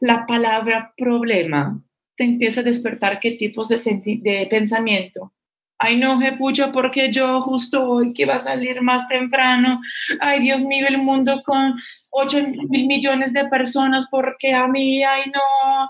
La 0.00 0.26
palabra 0.26 0.94
problema 0.96 1.80
te 2.16 2.24
empieza 2.24 2.60
a 2.60 2.64
despertar 2.64 3.20
qué 3.20 3.32
tipos 3.32 3.68
de, 3.68 3.76
de 4.22 4.46
pensamiento. 4.50 5.32
Ay, 5.78 5.96
no, 5.96 6.18
pucha, 6.38 6.70
porque 6.70 7.10
yo 7.12 7.40
justo 7.42 7.88
hoy 7.88 8.12
que 8.12 8.26
va 8.26 8.36
a 8.36 8.40
salir 8.40 8.82
más 8.82 9.08
temprano. 9.08 9.80
Ay, 10.20 10.40
Dios 10.40 10.62
mío, 10.62 10.86
el 10.88 10.98
mundo 10.98 11.42
con 11.44 11.74
8 12.10 12.38
mil 12.68 12.86
millones 12.86 13.32
de 13.32 13.46
personas, 13.46 14.06
porque 14.10 14.54
a 14.54 14.68
mí, 14.68 15.02
ay, 15.02 15.24
no. 15.26 15.88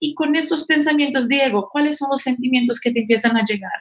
Y 0.00 0.14
con 0.14 0.34
esos 0.36 0.64
pensamientos, 0.64 1.28
Diego, 1.28 1.68
¿cuáles 1.70 1.98
son 1.98 2.10
los 2.10 2.22
sentimientos 2.22 2.80
que 2.80 2.90
te 2.90 3.00
empiezan 3.00 3.36
a 3.36 3.44
llegar? 3.44 3.72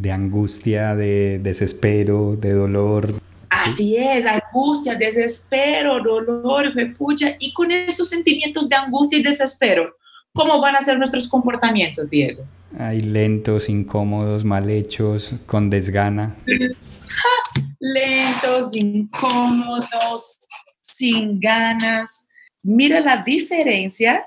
De 0.00 0.10
angustia, 0.10 0.94
de 0.96 1.38
desespero, 1.40 2.34
de 2.36 2.52
dolor. 2.52 3.20
Así 3.50 3.96
es, 3.96 4.24
angustia, 4.24 4.94
desespero, 4.94 6.02
dolor, 6.02 6.72
pucha. 6.96 7.36
Y 7.38 7.52
con 7.52 7.70
esos 7.70 8.08
sentimientos 8.08 8.68
de 8.68 8.76
angustia 8.76 9.18
y 9.18 9.22
desespero, 9.22 9.94
¿cómo 10.32 10.58
van 10.60 10.76
a 10.76 10.82
ser 10.82 10.96
nuestros 10.96 11.28
comportamientos, 11.28 12.08
Diego? 12.08 12.44
Hay 12.78 13.00
lentos, 13.00 13.68
incómodos, 13.68 14.42
mal 14.44 14.70
hechos, 14.70 15.32
con 15.44 15.68
desgana. 15.68 16.34
lentos, 17.78 18.74
incómodos, 18.74 20.38
sin 20.80 21.40
ganas. 21.40 22.26
Mira 22.62 23.00
la 23.00 23.18
diferencia 23.18 24.24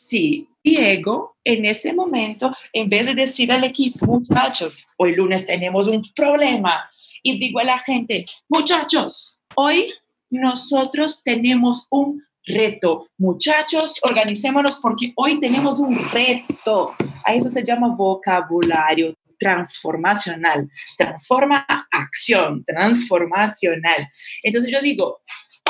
si 0.00 0.48
Diego, 0.64 1.36
en 1.44 1.64
ese 1.66 1.92
momento, 1.92 2.50
en 2.72 2.88
vez 2.88 3.06
de 3.06 3.14
decir 3.14 3.52
al 3.52 3.64
equipo, 3.64 4.06
muchachos, 4.06 4.86
hoy 4.96 5.14
lunes 5.14 5.46
tenemos 5.46 5.88
un 5.88 6.02
problema, 6.14 6.90
y 7.22 7.38
digo 7.38 7.60
a 7.60 7.64
la 7.64 7.78
gente, 7.78 8.24
muchachos, 8.48 9.38
hoy 9.54 9.92
nosotros 10.30 11.22
tenemos 11.22 11.86
un 11.90 12.22
reto. 12.46 13.06
Muchachos, 13.18 14.00
organicémonos 14.02 14.78
porque 14.78 15.12
hoy 15.16 15.38
tenemos 15.38 15.78
un 15.78 15.94
reto. 16.12 16.94
A 17.24 17.34
eso 17.34 17.50
se 17.50 17.62
llama 17.62 17.94
vocabulario 17.94 19.14
transformacional. 19.38 20.68
Transforma 20.96 21.66
acción, 21.90 22.64
transformacional. 22.64 24.08
Entonces 24.42 24.70
yo 24.70 24.80
digo, 24.80 25.20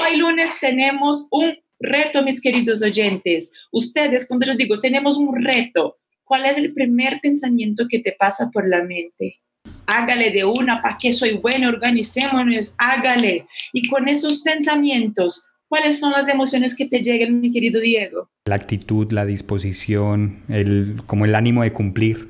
hoy 0.01 0.17
lunes 0.17 0.59
tenemos 0.61 1.25
un 1.31 1.57
reto, 1.81 2.23
mis 2.23 2.41
queridos 2.41 2.83
oyentes, 2.83 3.53
ustedes, 3.73 4.29
cuando 4.29 4.47
yo 4.47 4.55
digo, 4.55 4.79
tenemos 4.79 5.17
un 5.17 5.43
reto, 5.43 5.97
¿cuál 6.25 6.47
es 6.47 6.59
el 6.59 6.73
primer 6.73 7.21
pensamiento 7.21 7.87
que 7.89 7.99
te 7.99 8.13
pasa 8.13 8.51
por 8.53 8.69
la 8.69 8.85
mente? 8.85 9.41
Hágale 9.87 10.31
de 10.31 10.45
una, 10.45 10.81
¿para 10.81 10.97
que 10.99 11.13
soy 11.13 11.33
bueno? 11.33 11.69
Organicémonos, 11.69 12.75
hágale. 12.79 13.47
Y 13.73 13.89
con 13.89 14.09
esos 14.09 14.43
pensamientos, 14.43 15.47
¿cuáles 15.69 15.99
son 15.99 16.13
las 16.13 16.29
emociones 16.29 16.77
que 16.77 16.87
te 16.87 17.03
llegan, 17.03 17.41
mi 17.41 17.51
querido 17.51 17.81
Diego? 17.81 18.31
La 18.47 18.55
actitud, 18.55 19.11
la 19.11 19.27
disposición, 19.27 20.43
el, 20.49 21.03
como 21.07 21.25
el 21.25 21.35
ánimo 21.35 21.63
de 21.63 21.73
cumplir. 21.73 22.29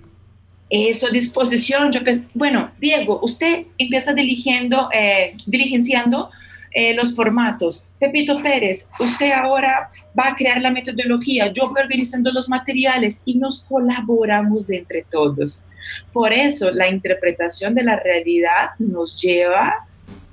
Eso, 0.70 1.10
disposición. 1.10 1.90
Yo 1.90 2.00
bueno, 2.32 2.70
Diego, 2.80 3.20
usted 3.22 3.66
empieza 3.76 4.12
dirigiendo, 4.12 4.88
eh, 4.92 5.36
dirigenciando 5.46 6.30
eh, 6.72 6.94
los 6.94 7.14
formatos. 7.16 7.86
Pepito 7.98 8.36
Pérez, 8.40 8.88
usted 9.00 9.32
ahora 9.32 9.88
va 10.18 10.28
a 10.28 10.34
crear 10.36 10.60
la 10.60 10.70
metodología, 10.70 11.52
yo 11.52 11.68
voy 11.68 11.82
organizando 11.82 12.30
los 12.30 12.48
materiales 12.48 13.22
y 13.24 13.34
nos 13.34 13.64
colaboramos 13.64 14.70
entre 14.70 15.02
todos. 15.02 15.64
Por 16.12 16.32
eso 16.32 16.70
la 16.70 16.88
interpretación 16.88 17.74
de 17.74 17.82
la 17.82 17.96
realidad 17.96 18.70
nos 18.78 19.20
lleva 19.20 19.86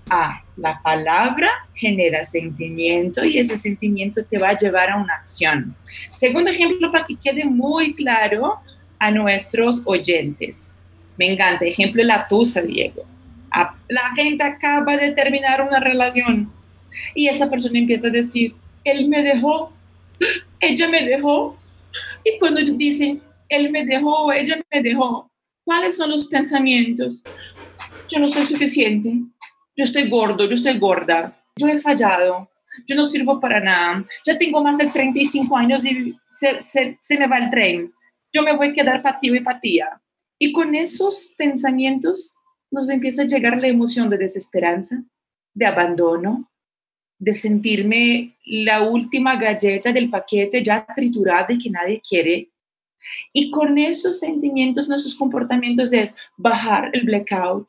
a 0.10 0.44
la 0.56 0.79
palabra 0.82 1.50
genera 1.74 2.24
sentimiento 2.24 3.25
y 3.25 3.39
ese 3.39 3.58
sentimiento 3.58 4.24
te 4.24 4.38
va 4.38 4.50
a 4.50 4.56
llevar 4.56 4.91
a 4.91 4.98
una 4.98 5.15
acción. 5.15 5.75
Segundo 6.10 6.51
ejemplo 6.51 6.91
para 6.91 7.06
que 7.06 7.15
quede 7.15 7.46
muy 7.46 7.94
claro 7.94 8.60
a 9.00 9.12
nuestros 9.12 9.82
oyentes. 9.86 10.67
Me 11.17 11.32
encanta, 11.32 11.65
ejemplo 11.65 12.03
la 12.03 12.27
tusa, 12.27 12.62
Diego 12.62 13.06
la 13.89 14.13
gente 14.16 14.44
acaba 14.44 14.98
de 14.98 15.12
terminar 15.12 15.62
una 15.62 15.80
relación 15.80 16.51
y 17.16 17.27
esa 17.27 17.50
persona 17.50 17.80
empieza 17.80 18.08
a 18.08 18.12
decir, 18.12 18.56
él 18.84 19.08
me 19.08 19.24
dejó, 19.24 19.74
ella 20.60 20.88
me 20.89 21.04
dejó. 21.06 21.58
Y 22.24 22.38
cuando 22.39 22.62
dicen, 22.62 23.22
él 23.50 23.72
me 23.72 23.86
dejó, 23.86 24.32
ella 24.32 24.60
me 24.72 24.82
dejó, 24.82 25.30
¿cuáles 25.63 25.96
son 25.96 26.10
los 26.10 26.27
pensamientos? 26.27 27.24
Yo 28.10 28.20
no 28.20 28.30
soy 28.30 28.46
suficiente, 28.46 29.13
yo 29.75 29.84
estoy 29.84 30.10
gordo, 30.10 30.48
yo 30.48 30.56
estoy 30.56 30.77
gorda, 30.77 31.38
yo 31.58 31.68
he 31.68 31.77
fallado, 31.77 32.50
yo 32.86 32.96
no 32.96 33.06
sirvo 33.06 33.39
para 33.39 33.60
nada, 33.60 34.06
ya 34.25 34.38
tengo 34.38 34.63
más 34.63 34.77
de 34.77 34.88
35 34.88 35.58
años 35.58 35.86
y 35.86 36.16
se, 36.32 37.18
me 37.18 37.27
va 37.27 37.38
el 37.38 37.50
tren, 37.50 37.94
yo 38.34 38.42
me 38.44 38.56
voy 38.56 38.70
a 38.70 38.74
quedar 38.74 39.01
patio 39.01 39.36
y 39.36 39.42
patía. 39.42 40.01
Y 40.39 40.51
con 40.51 40.75
esos 40.75 41.34
pensamientos 41.38 42.38
nos 42.77 42.89
empieza 42.89 43.24
a 43.24 43.25
llegar 43.25 43.57
la 43.57 43.67
emoción 43.67 44.10
de 44.10 44.17
desesperanza, 44.17 45.03
de 45.53 45.65
abandono, 45.65 46.51
de 47.17 47.34
sentirme 47.34 48.38
la 48.46 48.84
última 48.84 49.36
galleta 49.36 49.91
del 49.91 50.10
paquete 50.12 50.63
ya 50.63 50.86
triturada 50.96 51.48
y 51.50 51.57
que 51.57 51.72
nadie 51.72 52.01
quiere. 52.07 52.51
Y 53.34 53.50
con 53.50 53.77
esos 53.79 54.19
sentimientos, 54.19 54.88
nuestros 54.88 55.15
comportamientos 55.15 55.91
es 55.91 56.15
bajar 56.38 56.91
el 56.93 57.03
blackout, 57.03 57.67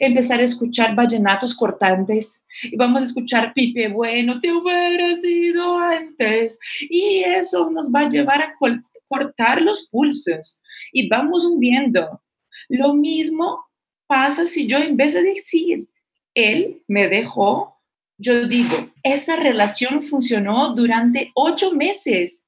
empezar 0.00 0.40
a 0.40 0.44
escuchar 0.44 0.94
vallenatos 0.94 1.54
cortantes 1.54 2.42
y 2.62 2.76
vamos 2.76 3.02
a 3.02 3.06
escuchar 3.06 3.52
Pipe 3.52 3.88
Bueno, 3.88 4.40
te 4.40 4.50
hubiera 4.50 5.14
sido 5.16 5.76
antes. 5.78 6.58
Y 6.88 7.18
eso 7.20 7.70
nos 7.70 7.92
va 7.92 8.00
a 8.00 8.08
llevar 8.08 8.40
a 8.40 8.54
cortar 9.08 9.60
los 9.60 9.88
pulsos 9.90 10.62
y 10.92 11.06
vamos 11.08 11.44
hundiendo. 11.44 12.22
Lo 12.68 12.94
mismo 12.94 13.67
pasa 14.08 14.46
si 14.46 14.66
yo 14.66 14.78
en 14.78 14.96
vez 14.96 15.14
de 15.14 15.22
decir, 15.22 15.86
él 16.34 16.82
me 16.88 17.06
dejó, 17.06 17.76
yo 18.16 18.48
digo, 18.48 18.74
esa 19.04 19.36
relación 19.36 20.02
funcionó 20.02 20.74
durante 20.74 21.30
ocho 21.34 21.72
meses 21.72 22.44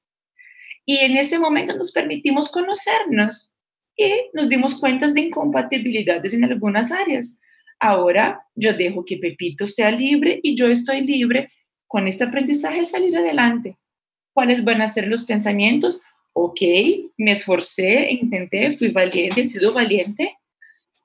y 0.85 0.97
en 0.97 1.15
ese 1.15 1.39
momento 1.39 1.77
nos 1.77 1.93
permitimos 1.93 2.49
conocernos 2.49 3.55
y 3.95 4.11
nos 4.33 4.49
dimos 4.49 4.79
cuenta 4.79 5.07
de 5.07 5.21
incompatibilidades 5.21 6.33
en 6.33 6.43
algunas 6.43 6.91
áreas. 6.91 7.39
Ahora 7.79 8.45
yo 8.55 8.73
dejo 8.73 9.05
que 9.05 9.17
Pepito 9.17 9.67
sea 9.67 9.91
libre 9.91 10.39
y 10.43 10.55
yo 10.55 10.67
estoy 10.67 11.01
libre 11.01 11.51
con 11.87 12.07
este 12.07 12.23
aprendizaje 12.23 12.83
salir 12.83 13.15
adelante. 13.15 13.77
¿Cuáles 14.33 14.63
van 14.63 14.81
a 14.81 14.87
ser 14.87 15.07
los 15.07 15.23
pensamientos? 15.23 16.01
Ok, 16.33 16.61
me 17.17 17.31
esforcé, 17.31 18.11
intenté, 18.11 18.71
fui 18.71 18.89
valiente, 18.89 19.41
he 19.41 19.45
sido 19.45 19.73
valiente 19.73 20.37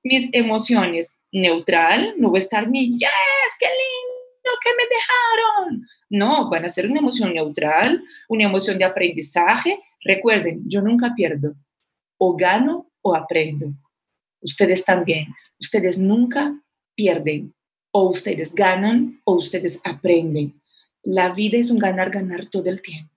mis 0.07 0.33
emociones 0.33 1.21
neutral, 1.33 2.14
no 2.16 2.31
voy 2.31 2.38
a 2.38 2.47
estar 2.47 2.69
mi, 2.71 2.92
yes, 2.92 3.53
qué 3.59 3.66
lindo 3.66 4.51
que 4.62 4.71
me 4.77 4.85
dejaron. 4.97 5.87
No, 6.09 6.49
van 6.49 6.64
a 6.64 6.69
ser 6.69 6.88
una 6.88 7.01
emoción 7.01 7.35
neutral, 7.35 8.03
una 8.29 8.45
emoción 8.45 8.79
de 8.79 8.85
aprendizaje. 8.85 9.81
Recuerden, 10.05 10.62
yo 10.66 10.81
nunca 10.81 11.12
pierdo, 11.14 11.57
o 12.19 12.37
gano 12.37 12.88
o 13.03 13.16
aprendo. 13.16 13.75
Ustedes 14.40 14.85
también, 14.85 15.27
ustedes 15.59 15.99
nunca 15.99 16.57
pierden, 16.95 17.53
o 17.90 18.09
ustedes 18.09 18.55
ganan 18.55 19.21
o 19.25 19.35
ustedes 19.35 19.81
aprenden. 19.83 20.55
La 21.03 21.33
vida 21.33 21.59
es 21.59 21.71
un 21.71 21.79
ganar-ganar 21.79 22.47
todo 22.47 22.71
el 22.71 22.81
tiempo. 22.81 23.12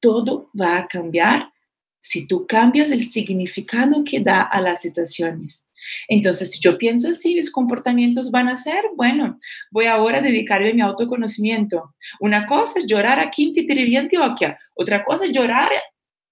Todo 0.00 0.50
va 0.60 0.78
a 0.78 0.88
cambiar 0.88 1.52
si 2.00 2.26
tú 2.26 2.46
cambias 2.46 2.90
el 2.90 3.02
significado 3.02 4.02
que 4.04 4.20
da 4.20 4.42
a 4.42 4.60
las 4.60 4.82
situaciones. 4.82 5.68
Entonces, 6.08 6.52
si 6.52 6.60
yo 6.60 6.76
pienso 6.76 7.08
así, 7.08 7.34
mis 7.34 7.50
comportamientos 7.50 8.30
van 8.30 8.48
a 8.48 8.56
ser, 8.56 8.84
bueno, 8.96 9.38
voy 9.70 9.86
ahora 9.86 10.18
a 10.18 10.22
dedicarme 10.22 10.70
a 10.70 10.74
mi 10.74 10.80
autoconocimiento. 10.82 11.94
Una 12.20 12.46
cosa 12.46 12.78
es 12.78 12.86
llorar 12.86 13.20
aquí 13.20 13.44
en 13.44 13.52
Titirirí, 13.52 13.96
Antioquia, 13.96 14.58
otra 14.74 15.04
cosa 15.04 15.24
es 15.24 15.32
llorar 15.32 15.70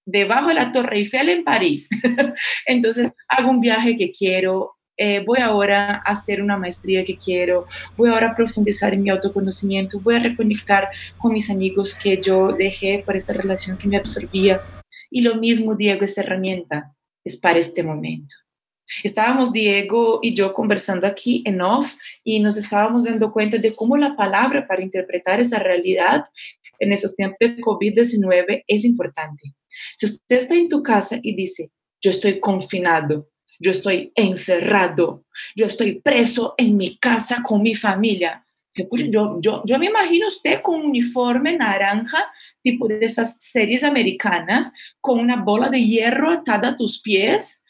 debajo 0.04 0.48
de 0.48 0.54
la 0.54 0.72
Torre 0.72 0.98
Eiffel 0.98 1.28
en 1.28 1.44
París. 1.44 1.88
Entonces, 2.66 3.12
hago 3.28 3.50
un 3.50 3.60
viaje 3.60 3.96
que 3.96 4.12
quiero, 4.12 4.76
eh, 4.98 5.22
voy 5.26 5.40
ahora 5.40 5.96
a 5.96 6.12
hacer 6.12 6.40
una 6.40 6.56
maestría 6.56 7.04
que 7.04 7.18
quiero, 7.18 7.66
voy 7.96 8.08
ahora 8.08 8.30
a 8.30 8.34
profundizar 8.34 8.94
en 8.94 9.02
mi 9.02 9.10
autoconocimiento, 9.10 10.00
voy 10.00 10.14
a 10.14 10.20
reconectar 10.20 10.88
con 11.18 11.32
mis 11.32 11.50
amigos 11.50 11.94
que 11.94 12.18
yo 12.20 12.52
dejé 12.52 13.02
por 13.04 13.14
esta 13.14 13.34
relación 13.34 13.76
que 13.76 13.88
me 13.88 13.98
absorbía. 13.98 14.62
Y 15.10 15.22
lo 15.22 15.36
mismo, 15.36 15.74
Diego, 15.74 16.04
esta 16.04 16.22
herramienta 16.22 16.94
es 17.24 17.38
para 17.38 17.58
este 17.58 17.82
momento. 17.82 18.34
Estábamos 19.02 19.52
Diego 19.52 20.20
y 20.22 20.34
yo 20.34 20.54
conversando 20.54 21.06
aquí 21.06 21.42
en 21.44 21.60
off 21.60 21.94
y 22.22 22.38
nos 22.40 22.56
estábamos 22.56 23.04
dando 23.04 23.32
cuenta 23.32 23.58
de 23.58 23.74
cómo 23.74 23.96
la 23.96 24.14
palabra 24.14 24.66
para 24.66 24.82
interpretar 24.82 25.40
esa 25.40 25.58
realidad 25.58 26.26
en 26.78 26.92
esos 26.92 27.16
tiempos 27.16 27.38
de 27.40 27.56
COVID-19 27.56 28.64
es 28.66 28.84
importante. 28.84 29.54
Si 29.96 30.06
usted 30.06 30.36
está 30.36 30.54
en 30.54 30.68
tu 30.68 30.82
casa 30.82 31.18
y 31.20 31.34
dice, 31.34 31.70
yo 32.00 32.10
estoy 32.10 32.38
confinado, 32.38 33.28
yo 33.58 33.72
estoy 33.72 34.12
encerrado, 34.14 35.24
yo 35.56 35.66
estoy 35.66 36.00
preso 36.00 36.54
en 36.56 36.76
mi 36.76 36.96
casa 36.98 37.42
con 37.42 37.62
mi 37.62 37.74
familia, 37.74 38.46
yo, 38.74 39.40
yo, 39.40 39.62
yo 39.64 39.78
me 39.78 39.86
imagino 39.86 40.28
usted 40.28 40.60
con 40.60 40.80
un 40.80 40.86
uniforme 40.86 41.56
naranja, 41.56 42.30
tipo 42.66 42.88
de 42.88 42.98
esas 43.00 43.38
series 43.38 43.84
americanas, 43.84 44.72
con 45.00 45.20
una 45.20 45.36
bola 45.36 45.68
de 45.68 45.84
hierro 45.84 46.32
atada 46.32 46.70
a 46.70 46.76
tus 46.76 47.00
pies 47.00 47.62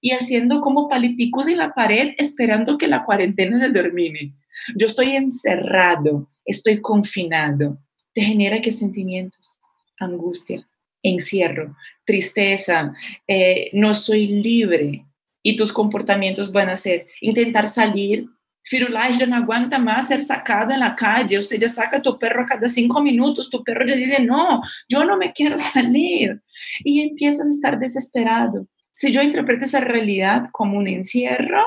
y 0.00 0.12
haciendo 0.12 0.60
como 0.60 0.88
paliticos 0.88 1.48
en 1.48 1.58
la 1.58 1.74
pared 1.74 2.12
esperando 2.18 2.78
que 2.78 2.86
la 2.86 3.04
cuarentena 3.04 3.58
se 3.58 3.72
termine. 3.72 4.32
Yo 4.76 4.86
estoy 4.86 5.16
encerrado, 5.16 6.30
estoy 6.44 6.80
confinado. 6.80 7.78
¿Te 8.12 8.22
genera 8.22 8.60
qué 8.60 8.70
sentimientos? 8.70 9.58
Angustia, 9.98 10.64
encierro, 11.02 11.76
tristeza, 12.04 12.94
eh, 13.26 13.70
no 13.72 13.92
soy 13.94 14.28
libre. 14.28 15.04
Y 15.42 15.56
tus 15.56 15.72
comportamientos 15.72 16.52
van 16.52 16.68
a 16.68 16.76
ser 16.76 17.08
intentar 17.20 17.66
salir. 17.66 18.26
Firulais 18.64 19.18
ya 19.18 19.26
no 19.26 19.36
aguanta 19.36 19.78
más 19.78 20.08
ser 20.08 20.22
sacado 20.22 20.72
en 20.72 20.80
la 20.80 20.96
calle. 20.96 21.38
Usted 21.38 21.60
ya 21.60 21.68
saca 21.68 21.98
a 21.98 22.02
tu 22.02 22.18
perro 22.18 22.46
cada 22.46 22.68
cinco 22.68 23.00
minutos. 23.02 23.50
Tu 23.50 23.62
perro 23.62 23.86
ya 23.86 23.94
dice, 23.94 24.22
no, 24.22 24.62
yo 24.88 25.04
no 25.04 25.16
me 25.16 25.32
quiero 25.32 25.58
salir. 25.72 26.40
Y 26.82 27.00
empiezas 27.02 27.46
a 27.46 27.50
estar 27.50 27.78
desesperado 27.78 28.66
si 28.94 29.12
yo 29.12 29.20
interpreto 29.22 29.64
esa 29.64 29.80
realidad 29.80 30.46
como 30.52 30.78
un 30.78 30.88
encierro, 30.88 31.64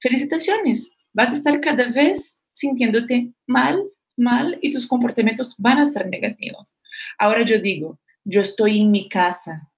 felicitaciones, 0.00 0.90
vas 1.12 1.30
a 1.30 1.36
estar 1.36 1.60
cada 1.60 1.86
vez 1.88 2.40
sintiéndote 2.52 3.32
mal, 3.46 3.82
mal 4.16 4.58
y 4.60 4.70
tus 4.70 4.86
comportamientos 4.86 5.54
van 5.56 5.78
a 5.78 5.86
ser 5.86 6.08
negativos. 6.08 6.76
Ahora 7.18 7.44
yo 7.44 7.58
digo, 7.58 8.00
yo 8.24 8.40
estoy 8.40 8.80
en 8.80 8.90
mi 8.90 9.08
casa, 9.08 9.70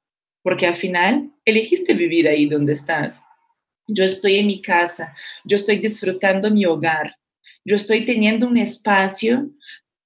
porque 0.43 0.67
al 0.67 0.75
final 0.75 1.31
elegiste 1.45 1.95
vivir 1.95 2.29
ahí 2.29 2.47
donde 2.47 2.73
estás. 2.73 3.23
Yo 3.89 4.05
estoy 4.05 4.37
en 4.37 4.47
mi 4.47 4.61
casa, 4.61 5.15
yo 5.45 5.57
estoy 5.57 5.79
disfrutando 5.79 6.51
mi 6.51 6.67
hogar, 6.67 7.17
yo 7.65 7.77
estoy 7.77 8.05
teniendo 8.05 8.47
un 8.47 8.57
espacio 8.57 9.51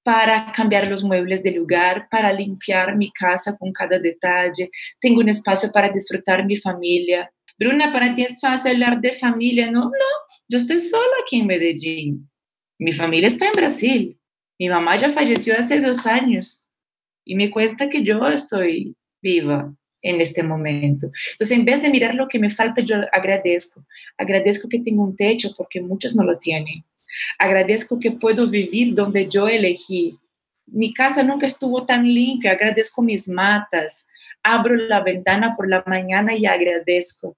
para 0.03 0.51
cambiar 0.53 0.89
los 0.89 1.05
muebles 1.05 1.43
del 1.43 1.57
lugar, 1.57 2.09
para 2.11 2.33
limpiar 2.33 2.97
mi 2.97 3.13
casa 3.13 3.57
con 3.57 3.73
cada 3.73 3.99
detalle. 3.99 4.71
Tengo 4.99 5.21
un 5.21 5.29
espacio 5.29 5.71
para 5.73 5.91
disfrutar 5.91 6.45
mi 6.47 6.57
familia. 6.57 7.31
Bruna, 7.59 7.93
para 7.93 8.15
ti 8.15 8.23
es 8.23 8.41
fácil 8.41 8.73
hablar 8.73 9.01
de 9.01 9.13
familia, 9.13 9.71
¿no? 9.71 9.85
No, 9.85 10.07
yo 10.49 10.59
estoy 10.59 10.81
sola 10.81 11.05
aquí 11.23 11.41
en 11.41 11.47
Medellín. 11.47 12.31
Mi 12.79 12.93
familia 12.93 13.29
está 13.29 13.47
en 13.47 13.53
Brasil. 13.53 14.19
Mi 14.59 14.69
mamá 14.69 14.97
ya 14.97 15.11
falleció 15.11 15.59
hace 15.59 15.81
dos 15.81 16.07
años. 16.07 16.67
y 17.25 17.35
me 17.37 17.51
cuesta 17.51 17.89
que 17.89 18.03
yo 18.03 18.27
estoy 18.27 18.97
viva 19.23 19.75
en 20.03 20.21
este 20.21 20.43
momento. 20.43 21.11
Entonces, 21.33 21.57
en 21.57 21.65
vez 21.65 21.83
de 21.83 21.91
mirar 21.91 22.15
lo 22.15 22.29
que 22.29 22.39
me 22.39 22.51
falta, 22.51 22.81
yo 22.83 22.97
agradezco. 23.13 23.85
Agradezco 24.17 24.69
que 24.69 24.81
tengo 24.81 25.05
un 25.05 25.17
techo 25.17 25.51
porque 25.57 25.81
muchos 25.81 26.15
no 26.15 26.25
lo 26.25 26.39
tienen. 26.39 26.85
Agradezco 27.39 27.99
que 27.99 28.13
puedo 28.13 28.49
vivir 28.49 28.95
donde 28.95 29.29
yo 29.29 29.49
elegí. 29.49 30.19
Mi 30.67 30.93
casa 30.93 31.23
nunca 31.23 31.47
estuvo 31.47 31.85
tan 31.85 32.05
limpia. 32.05 32.53
Agradezco 32.53 33.03
mis 33.03 33.29
matas. 33.29 34.07
Abro 34.43 34.77
la 34.77 35.01
ventana 35.01 35.55
por 35.57 35.69
la 35.69 35.83
mañana 35.87 36.35
y 36.35 36.47
agradezco. 36.47 37.37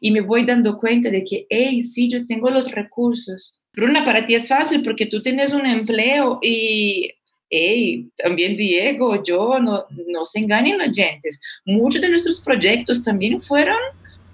Y 0.00 0.10
me 0.10 0.20
voy 0.20 0.44
dando 0.44 0.78
cuenta 0.78 1.10
de 1.10 1.24
que, 1.24 1.46
hey, 1.48 1.80
sí, 1.82 2.08
yo 2.08 2.26
tengo 2.26 2.50
los 2.50 2.70
recursos. 2.72 3.62
Bruna, 3.72 4.04
para 4.04 4.24
ti 4.24 4.34
es 4.34 4.48
fácil 4.48 4.82
porque 4.82 5.06
tú 5.06 5.20
tienes 5.20 5.52
un 5.52 5.66
empleo 5.66 6.38
y 6.42 7.12
hey, 7.50 8.08
también 8.16 8.56
Diego, 8.56 9.22
yo, 9.22 9.58
no, 9.58 9.84
no 10.06 10.24
se 10.24 10.38
engañen 10.38 10.80
oyentes, 10.80 11.40
muchos 11.64 12.00
de 12.00 12.08
nuestros 12.08 12.40
proyectos 12.40 13.04
también 13.04 13.40
fueron 13.40 13.78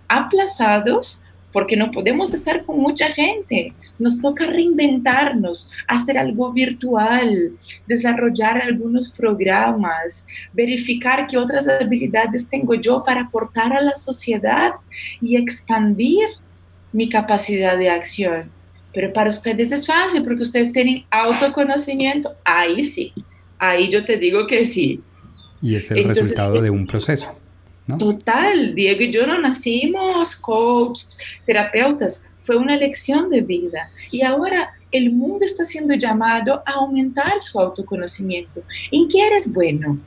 aplazados 0.09 1.25
porque 1.57 1.75
no 1.75 1.91
podemos 1.91 2.35
estar 2.35 2.65
con 2.67 2.79
mucha 2.79 3.09
gente. 3.09 3.73
Nos 3.99 4.21
toca 4.21 4.45
reinventarnos, 4.45 5.71
hacer 5.89 6.19
algo 6.19 6.53
virtual, 6.53 7.53
desarrollar 7.87 8.61
algunos 8.61 9.09
programas, 9.11 10.27
verificar 10.53 11.27
qué 11.27 11.39
otras 11.39 11.67
habilidades 11.67 12.47
tengo 12.51 12.75
yo 12.75 13.03
para 13.03 13.23
aportar 13.23 13.73
a 13.73 13.81
la 13.81 13.97
sociedad 13.97 14.73
y 15.23 15.37
expandir 15.37 16.29
mi 16.93 17.09
capacidad 17.09 17.79
de 17.79 17.89
acción. 17.89 18.51
Pero 18.97 19.13
para 19.13 19.29
ustedes 19.29 19.71
es 19.73 19.87
fácil 19.87 20.25
porque 20.25 20.41
ustedes 20.41 20.73
tienen 20.73 21.05
autoconocimiento. 21.11 22.35
Ahí 22.43 22.83
sí, 22.83 23.13
ahí 23.59 23.91
yo 23.91 24.03
te 24.07 24.17
digo 24.17 24.47
que 24.47 24.65
sí. 24.65 25.03
Y 25.61 25.75
es 25.75 25.91
el 25.91 26.05
resultado 26.05 26.63
de 26.63 26.71
un 26.71 26.87
proceso. 26.87 27.39
Total, 27.99 28.75
Diego 28.75 29.03
y 29.03 29.13
yo 29.13 29.27
no 29.27 29.39
nacimos 29.39 30.37
coaches, 30.37 31.19
terapeutas, 31.45 32.25
fue 32.41 32.57
una 32.57 32.75
elección 32.75 33.29
de 33.29 33.43
vida. 33.43 33.91
Y 34.11 34.23
ahora 34.23 34.73
el 34.91 35.13
mundo 35.13 35.45
está 35.45 35.67
siendo 35.67 35.93
llamado 35.93 36.63
a 36.65 36.77
aumentar 36.77 37.39
su 37.39 37.61
autoconocimiento. 37.61 38.63
¿En 38.91 39.09
qué 39.09 39.27
eres 39.27 39.53
bueno? 39.53 39.99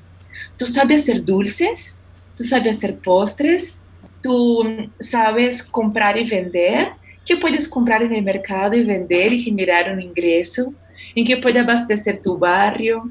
¿Tú 0.57 0.65
sabes 0.65 1.03
hacer 1.03 1.23
dulces? 1.23 1.99
¿Tú 2.35 2.43
sabes 2.43 2.77
hacer 2.77 2.97
postres? 2.97 3.83
¿Tú 4.23 4.63
sabes 4.99 5.61
comprar 5.61 6.17
y 6.17 6.27
vender? 6.27 6.87
Que 7.29 7.37
puedes 7.37 7.67
comprar 7.67 8.01
en 8.01 8.11
el 8.11 8.23
mercado 8.23 8.75
y 8.75 8.83
vender 8.83 9.31
y 9.31 9.43
generar 9.43 9.93
un 9.93 10.01
ingreso, 10.01 10.73
en 11.13 11.23
que 11.23 11.37
puede 11.37 11.59
abastecer 11.59 12.23
tu 12.23 12.39
barrio, 12.39 13.07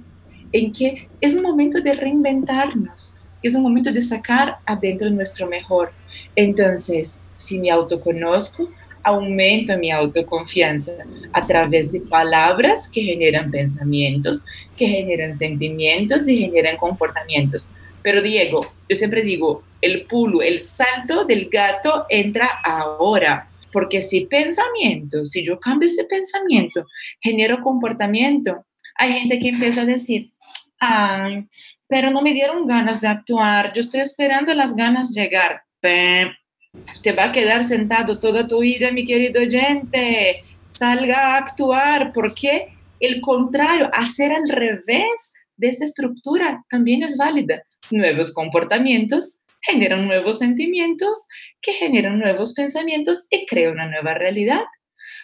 en 0.50 0.72
que 0.72 1.08
es 1.20 1.36
un 1.36 1.42
momento 1.42 1.80
de 1.80 1.94
reinventarnos, 1.94 3.16
es 3.44 3.54
un 3.54 3.62
momento 3.62 3.92
de 3.92 4.02
sacar 4.02 4.56
adentro 4.66 5.08
nuestro 5.08 5.46
mejor. 5.46 5.92
Entonces, 6.34 7.22
si 7.36 7.60
me 7.60 7.70
autoconozco, 7.70 8.68
aumento 9.04 9.78
mi 9.78 9.92
autoconfianza 9.92 10.90
a 11.32 11.46
través 11.46 11.92
de 11.92 12.00
palabras 12.00 12.90
que 12.90 13.04
generan 13.04 13.52
pensamientos, 13.52 14.44
que 14.76 14.88
generan 14.88 15.38
sentimientos 15.38 16.26
y 16.26 16.38
generan 16.38 16.76
comportamientos. 16.76 17.76
Pero 18.02 18.20
Diego, 18.20 18.66
yo 18.88 18.96
siempre 18.96 19.22
digo, 19.22 19.62
el 19.80 20.06
pulo, 20.06 20.42
el 20.42 20.58
salto 20.58 21.24
del 21.24 21.48
gato 21.48 22.04
entra 22.08 22.48
ahora. 22.64 23.48
Porque 23.72 24.00
si 24.00 24.26
pensamiento, 24.26 25.24
si 25.24 25.44
yo 25.44 25.58
cambio 25.58 25.86
ese 25.86 26.04
pensamiento, 26.04 26.86
genero 27.20 27.62
comportamiento, 27.62 28.64
hay 28.96 29.12
gente 29.12 29.38
que 29.38 29.48
empieza 29.48 29.82
a 29.82 29.86
decir, 29.86 30.32
ay, 30.80 31.46
pero 31.86 32.10
no 32.10 32.22
me 32.22 32.34
dieron 32.34 32.66
ganas 32.66 33.00
de 33.00 33.08
actuar, 33.08 33.72
yo 33.72 33.80
estoy 33.80 34.00
esperando 34.00 34.52
las 34.54 34.74
ganas 34.74 35.14
llegar. 35.14 35.62
Te 35.80 37.12
va 37.12 37.24
a 37.24 37.32
quedar 37.32 37.64
sentado 37.64 38.18
toda 38.18 38.46
tu 38.46 38.60
vida, 38.60 38.92
mi 38.92 39.04
querido 39.04 39.40
oyente. 39.40 40.44
Salga 40.66 41.34
a 41.34 41.36
actuar, 41.38 42.12
porque 42.12 42.68
el 43.00 43.20
contrario, 43.20 43.88
hacer 43.92 44.32
al 44.32 44.48
revés 44.48 45.32
de 45.56 45.68
esa 45.68 45.84
estructura 45.84 46.62
también 46.68 47.02
es 47.02 47.16
válida. 47.16 47.62
Nuevos 47.90 48.34
comportamientos 48.34 49.40
generan 49.62 50.06
nuevos 50.06 50.38
sentimientos, 50.38 51.26
que 51.60 51.72
generan 51.72 52.18
nuevos 52.18 52.54
pensamientos 52.54 53.26
y 53.30 53.46
crea 53.46 53.70
una 53.70 53.86
nueva 53.86 54.14
realidad. 54.14 54.62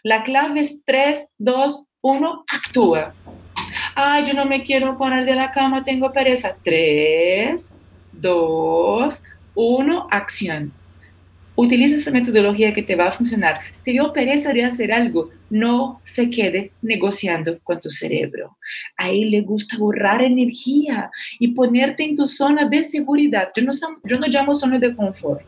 La 0.02 0.22
clave 0.22 0.60
es 0.60 0.84
3, 0.84 1.30
2, 1.38 1.86
1, 2.02 2.44
actúa. 2.48 3.14
Ay, 3.94 4.24
yo 4.26 4.34
no 4.34 4.44
me 4.44 4.62
quiero 4.62 4.96
poner 4.96 5.24
de 5.24 5.34
la 5.34 5.50
cama, 5.50 5.84
tengo 5.84 6.12
pereza. 6.12 6.56
3, 6.62 7.76
2, 8.12 9.22
1, 9.54 10.08
acción 10.10 10.72
utiliza 11.56 11.96
esa 11.96 12.10
metodología 12.10 12.72
que 12.72 12.82
te 12.82 12.96
va 12.96 13.06
a 13.06 13.10
funcionar. 13.10 13.60
Te 13.82 13.92
dio 13.92 14.12
pereza 14.12 14.52
de 14.52 14.64
hacer 14.64 14.92
algo, 14.92 15.30
no 15.50 16.00
se 16.04 16.30
quede 16.30 16.72
negociando 16.82 17.58
con 17.60 17.78
tu 17.78 17.90
cerebro. 17.90 18.56
A 18.96 19.10
él 19.10 19.30
le 19.30 19.40
gusta 19.40 19.76
ahorrar 19.76 20.22
energía 20.22 21.10
y 21.38 21.48
ponerte 21.48 22.04
en 22.04 22.14
tu 22.14 22.26
zona 22.26 22.66
de 22.66 22.82
seguridad. 22.82 23.48
Yo 23.56 23.62
no, 23.62 23.72
yo 24.04 24.18
no 24.18 24.26
llamo 24.26 24.54
zona 24.54 24.78
de 24.78 24.94
confort, 24.94 25.42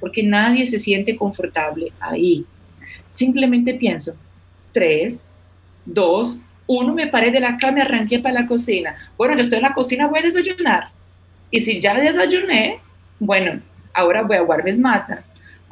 porque 0.00 0.22
nadie 0.22 0.66
se 0.66 0.78
siente 0.78 1.14
confortable 1.16 1.92
ahí. 2.00 2.44
Simplemente 3.06 3.74
pienso, 3.74 4.16
tres, 4.72 5.30
dos, 5.84 6.40
uno, 6.66 6.94
me 6.94 7.08
paré 7.08 7.30
de 7.30 7.40
la 7.40 7.56
cama 7.56 7.78
y 7.78 7.82
arranqué 7.82 8.18
para 8.18 8.40
la 8.40 8.46
cocina. 8.46 8.96
Bueno, 9.16 9.34
yo 9.36 9.42
estoy 9.42 9.58
en 9.58 9.64
la 9.64 9.74
cocina, 9.74 10.06
voy 10.06 10.20
a 10.20 10.22
desayunar. 10.22 10.90
Y 11.50 11.60
si 11.60 11.80
ya 11.80 11.94
desayuné, 11.94 12.80
bueno, 13.18 13.60
ahora 13.92 14.22
voy 14.22 14.36
a 14.36 14.40
guardar 14.40 14.64
mis 14.64 14.78
matas 14.78 15.22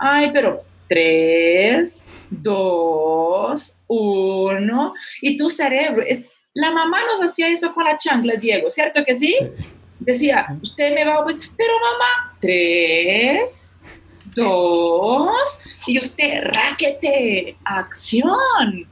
Ay, 0.02 0.30
pero 0.32 0.64
tres, 0.88 2.06
dos, 2.30 3.78
uno. 3.86 4.94
Y 5.20 5.36
tu 5.36 5.50
cerebro, 5.50 6.02
es, 6.06 6.26
la 6.54 6.72
mamá 6.72 7.00
nos 7.06 7.22
hacía 7.22 7.48
eso 7.48 7.74
con 7.74 7.84
la 7.84 7.98
chancla, 7.98 8.34
Diego, 8.34 8.70
¿cierto 8.70 9.04
que 9.04 9.14
sí? 9.14 9.36
Decía, 9.98 10.58
usted 10.62 10.94
me 10.94 11.04
va 11.04 11.16
a... 11.16 11.22
Pues, 11.22 11.38
pero 11.54 11.72
mamá, 11.74 12.34
tres, 12.40 13.76
dos, 14.34 15.60
y 15.86 15.98
usted, 15.98 16.44
raquete, 16.44 17.56
acción. 17.62 18.88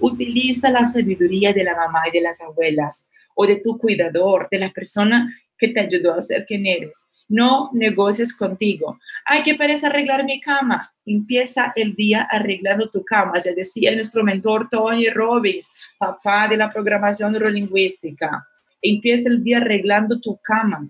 Utiliza 0.00 0.70
la 0.70 0.86
sabiduría 0.86 1.52
de 1.52 1.64
la 1.64 1.76
mamá 1.76 2.00
y 2.08 2.12
de 2.12 2.22
las 2.22 2.40
abuelas, 2.40 3.10
o 3.34 3.46
de 3.46 3.56
tu 3.56 3.76
cuidador, 3.76 4.48
de 4.50 4.58
la 4.58 4.70
persona 4.70 5.28
que 5.58 5.68
te 5.68 5.80
ayudó 5.80 6.14
a 6.14 6.20
ser 6.22 6.46
quien 6.46 6.66
eres. 6.66 7.06
No 7.28 7.70
negocies 7.72 8.36
contigo. 8.36 8.98
Ay, 9.24 9.42
qué 9.42 9.56
parece 9.56 9.86
arreglar 9.86 10.24
mi 10.24 10.40
cama. 10.40 10.92
Empieza 11.04 11.72
el 11.74 11.94
día 11.96 12.28
arreglando 12.30 12.88
tu 12.88 13.04
cama. 13.04 13.40
Ya 13.44 13.52
decía 13.52 13.94
nuestro 13.94 14.22
mentor 14.22 14.68
Tony 14.68 15.08
Robbins, 15.10 15.68
papá 15.98 16.46
de 16.48 16.56
la 16.56 16.70
programación 16.70 17.32
neurolingüística. 17.32 18.46
Empieza 18.80 19.28
el 19.28 19.42
día 19.42 19.58
arreglando 19.58 20.20
tu 20.20 20.38
cama. 20.42 20.88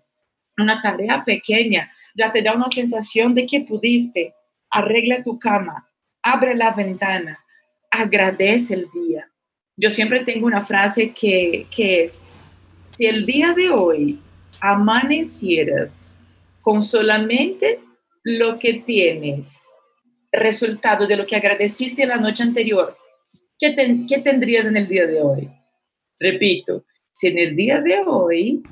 Una 0.58 0.80
tarea 0.82 1.24
pequeña 1.24 1.90
ya 2.14 2.32
te 2.32 2.42
da 2.42 2.54
una 2.54 2.68
sensación 2.70 3.34
de 3.34 3.46
que 3.46 3.60
pudiste. 3.60 4.34
Arregla 4.70 5.22
tu 5.22 5.38
cama, 5.38 5.88
abre 6.22 6.54
la 6.54 6.72
ventana, 6.72 7.38
agradece 7.90 8.74
el 8.74 8.88
día. 8.92 9.30
Yo 9.76 9.90
siempre 9.90 10.20
tengo 10.20 10.46
una 10.46 10.64
frase 10.64 11.12
que, 11.12 11.66
que 11.74 12.04
es, 12.04 12.20
si 12.90 13.06
el 13.06 13.24
día 13.26 13.52
de 13.52 13.70
hoy 13.70 14.20
amanecieras 14.60 16.14
con 16.66 16.82
solamente 16.82 17.78
lo 18.24 18.58
que 18.58 18.82
tienes, 18.84 19.68
resultado 20.32 21.06
de 21.06 21.16
lo 21.16 21.24
que 21.24 21.36
agradeciste 21.36 22.04
la 22.04 22.16
noche 22.16 22.42
anterior, 22.42 22.98
¿qué, 23.56 23.70
tendrías 23.70 24.66
en 24.66 24.76
el 24.76 24.88
día 24.88 25.06
de 25.06 25.22
hoy? 25.22 25.48
Repito, 26.18 26.84
si 27.12 27.28
en 27.28 27.38
el 27.38 27.54
día 27.54 27.80
de 27.80 28.00
hoy 28.04 28.64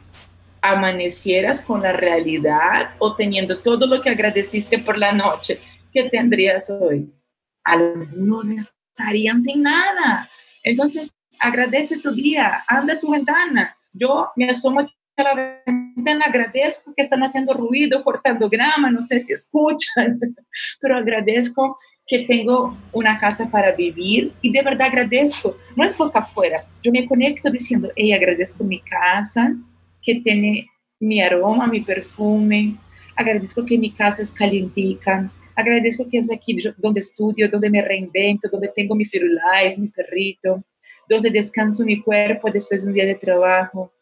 amanecieras 0.61 1.61
con 1.61 1.83
la 1.83 1.93
realidad 1.93 2.97
o 2.99 3.15
teniendo 3.15 3.61
todo 3.61 3.87
lo 3.87 4.03
que 4.03 4.11
agradeciste 4.11 4.81
por 4.81 4.99
la 4.99 5.13
noche, 5.13 5.61
¿qué 5.93 6.11
tendrías 6.11 6.69
hoy? 6.71 7.15
Algunos 7.63 8.49
estarían 8.49 9.41
sin 9.41 9.63
nada. 9.63 10.29
Entonces, 10.65 11.17
agradece 11.39 12.01
tu 12.01 12.11
día, 12.11 12.65
anda 12.67 12.95
a 12.95 12.99
tu 12.99 13.13
ventana. 13.13 13.77
Yo 13.93 14.31
me 14.35 14.51
asomo 14.51 14.85
la 15.23 15.61
ventana, 15.65 16.25
agradezco 16.27 16.93
que 16.95 17.03
están 17.03 17.21
haciendo 17.21 17.55
ruido, 17.55 18.03
cortando 18.03 18.49
grama, 18.49 18.91
no 18.91 19.01
sé 19.01 19.21
si 19.21 19.33
escuchan, 19.33 20.19
pero 20.81 20.97
agradezco 20.97 21.77
que 22.07 22.21
tengo 22.21 22.77
una 22.93 23.19
casa 23.19 23.51
para 23.51 23.73
vivir 23.73 24.33
y 24.43 24.53
de 24.53 24.63
verdad 24.63 24.89
agradezco, 24.89 25.57
no 25.77 25.85
es 25.85 25.97
porque 25.97 26.19
afuera, 26.19 26.65
yo 26.83 26.93
me 26.93 27.07
conecto 27.07 27.51
diciendo, 27.51 27.91
hey, 27.97 28.13
agradezco 28.13 28.65
mi 28.65 28.81
casa, 28.81 29.55
que 30.03 30.17
tiene 30.17 30.69
mi 31.01 31.21
aroma, 31.21 31.67
mi 31.67 31.81
perfume, 31.81 32.77
agradezco 33.17 33.65
que 33.65 33.79
mi 33.79 33.91
casa 33.91 34.23
es 34.23 34.33
calientica, 34.33 35.31
agradezco 35.55 36.07
que 36.09 36.19
es 36.19 36.31
aquí 36.31 36.59
donde 36.77 37.01
estudio, 37.01 37.49
donde 37.49 37.71
me 37.71 37.81
reinvento, 37.81 38.49
donde 38.51 38.69
tengo 38.69 38.95
mi 38.95 39.05
firulais, 39.05 39.79
mi 39.79 39.89
perrito, 39.89 40.63
donde 41.09 41.31
descanso 41.31 41.85
mi 41.85 42.01
cuerpo 42.03 42.51
después 42.51 42.83
de 42.83 42.89
un 42.89 42.95
día 42.95 43.07
de 43.07 43.15
trabajo, 43.15 43.93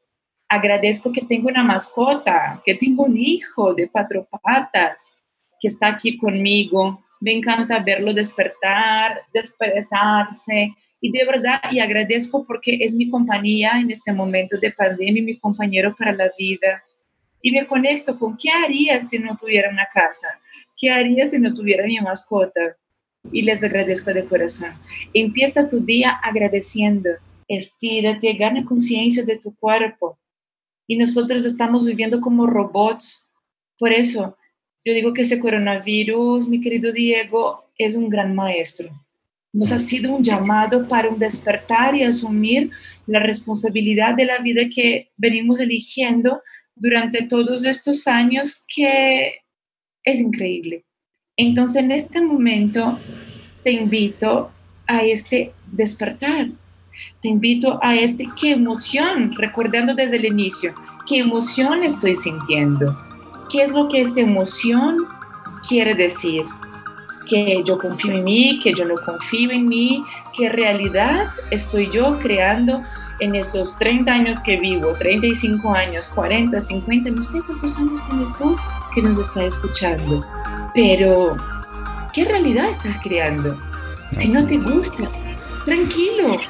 Agradezco 0.53 1.11
que 1.11 1.23
tengo 1.23 1.49
una 1.49 1.65
mascota, 1.65 2.61
que 2.63 2.75
tengo 2.75 3.05
un 3.05 3.17
hijo 3.17 3.73
de 3.73 3.89
cuatro 3.89 4.29
patas 4.43 5.15
que 5.59 5.69
está 5.69 5.87
aquí 5.87 6.19
conmigo. 6.19 6.99
Me 7.23 7.33
encanta 7.33 7.79
verlo 7.79 8.13
despertar, 8.13 9.23
desperezarse. 9.33 10.75
Y 11.01 11.11
de 11.11 11.25
verdad, 11.25 11.59
y 11.71 11.79
agradezco 11.79 12.45
porque 12.45 12.77
es 12.83 12.95
mi 12.95 13.09
compañía 13.09 13.81
en 13.81 13.91
este 13.91 14.13
momento 14.13 14.59
de 14.59 14.71
pandemia, 14.73 15.23
mi 15.23 15.39
compañero 15.39 15.97
para 15.97 16.13
la 16.13 16.31
vida. 16.39 16.85
Y 17.41 17.51
me 17.51 17.67
conecto 17.67 18.19
con 18.19 18.37
qué 18.37 18.51
haría 18.51 19.01
si 19.01 19.19
no 19.19 19.35
tuviera 19.39 19.71
una 19.71 19.87
casa, 19.87 20.29
qué 20.77 20.91
haría 20.91 21.31
si 21.31 21.39
no 21.39 21.55
tuviera 21.55 21.87
mi 21.87 21.99
mascota. 21.99 22.77
Y 23.33 23.41
les 23.41 23.65
agradezco 23.65 24.13
de 24.13 24.27
corazón. 24.27 24.75
Empieza 25.15 25.67
tu 25.67 25.81
día 25.81 26.11
agradeciendo. 26.11 27.09
Estírate, 27.49 28.35
gana 28.35 28.63
conciencia 28.67 29.25
de 29.25 29.39
tu 29.39 29.57
cuerpo. 29.57 30.19
Y 30.87 30.97
nosotros 30.97 31.45
estamos 31.45 31.87
viviendo 31.87 32.21
como 32.21 32.47
robots. 32.47 33.31
Por 33.79 33.93
eso, 33.93 34.37
yo 34.85 34.95
digo 34.95 35.13
que 35.13 35.23
ese 35.23 35.39
coronavirus, 35.39 36.49
mi 36.49 36.61
querido 36.61 36.93
Diego, 36.93 37.71
es 37.79 37.97
un 37.97 38.09
gran 38.09 38.35
maestro. 38.35 38.91
Nos 39.53 39.71
ha 39.71 39.79
sido 39.79 40.15
un 40.15 40.25
llamado 40.25 40.89
para 40.89 41.09
un 41.09 41.19
despertar 41.19 41.95
y 41.95 42.05
asumir 42.05 42.71
la 43.07 43.21
responsabilidad 43.21 44.15
de 44.15 44.25
la 44.25 44.39
vida 44.39 44.63
que 44.75 45.11
venimos 45.17 45.61
eligiendo 45.61 46.41
durante 46.75 47.23
todos 47.25 47.65
estos 47.65 48.07
años, 48.07 48.65
que 48.75 49.35
es 50.05 50.21
increíble. 50.21 50.85
Entonces, 51.37 51.83
en 51.83 51.93
este 51.93 52.21
momento, 52.21 52.99
te 53.63 53.73
invito 53.73 54.51
a 54.87 55.03
este 55.05 55.53
despertar. 55.71 56.49
Te 57.21 57.29
invito 57.29 57.79
a 57.83 57.95
este, 57.95 58.29
qué 58.41 58.53
emoción, 58.53 59.33
recordando 59.37 59.95
desde 59.95 60.17
el 60.17 60.25
inicio, 60.25 60.75
qué 61.07 61.19
emoción 61.19 61.85
estoy 61.85 62.17
sintiendo 62.17 62.97
qué 63.53 63.63
es 63.63 63.73
lo 63.73 63.89
que 63.89 64.01
esa 64.01 64.21
emoción 64.21 65.07
quiere 65.69 65.95
decir. 65.95 66.45
Que 67.29 67.63
yo 67.65 67.79
confío 67.79 68.13
en 68.13 68.25
mí, 68.25 68.59
que 68.61 68.73
yo 68.73 68.85
no 68.85 68.95
confío 68.97 69.51
en 69.53 69.69
mí, 69.69 70.03
qué 70.37 70.49
realidad 70.49 71.27
estoy 71.51 71.89
yo 71.91 72.19
creando 72.19 72.83
en 73.21 73.37
esos 73.37 73.79
30 73.79 74.13
años 74.13 74.41
que 74.41 74.57
vivo, 74.57 74.95
35 74.99 75.73
años, 75.73 76.07
40, 76.15 76.61
50, 76.61 77.11
no 77.11 77.23
sé 77.23 77.41
cuántos 77.47 77.79
años 77.79 78.05
tienes 78.09 78.35
tú 78.37 78.57
que 78.95 79.03
nos 79.03 79.19
está 79.19 79.45
escuchando. 79.45 80.25
Pero, 80.75 81.37
¿qué 82.13 82.25
realidad 82.25 82.71
estás 82.71 82.97
creando? 83.03 83.57
Si 84.17 84.29
no 84.29 84.45
te 84.45 84.59
gusta, 84.59 85.09
tranquilo, 85.65 86.41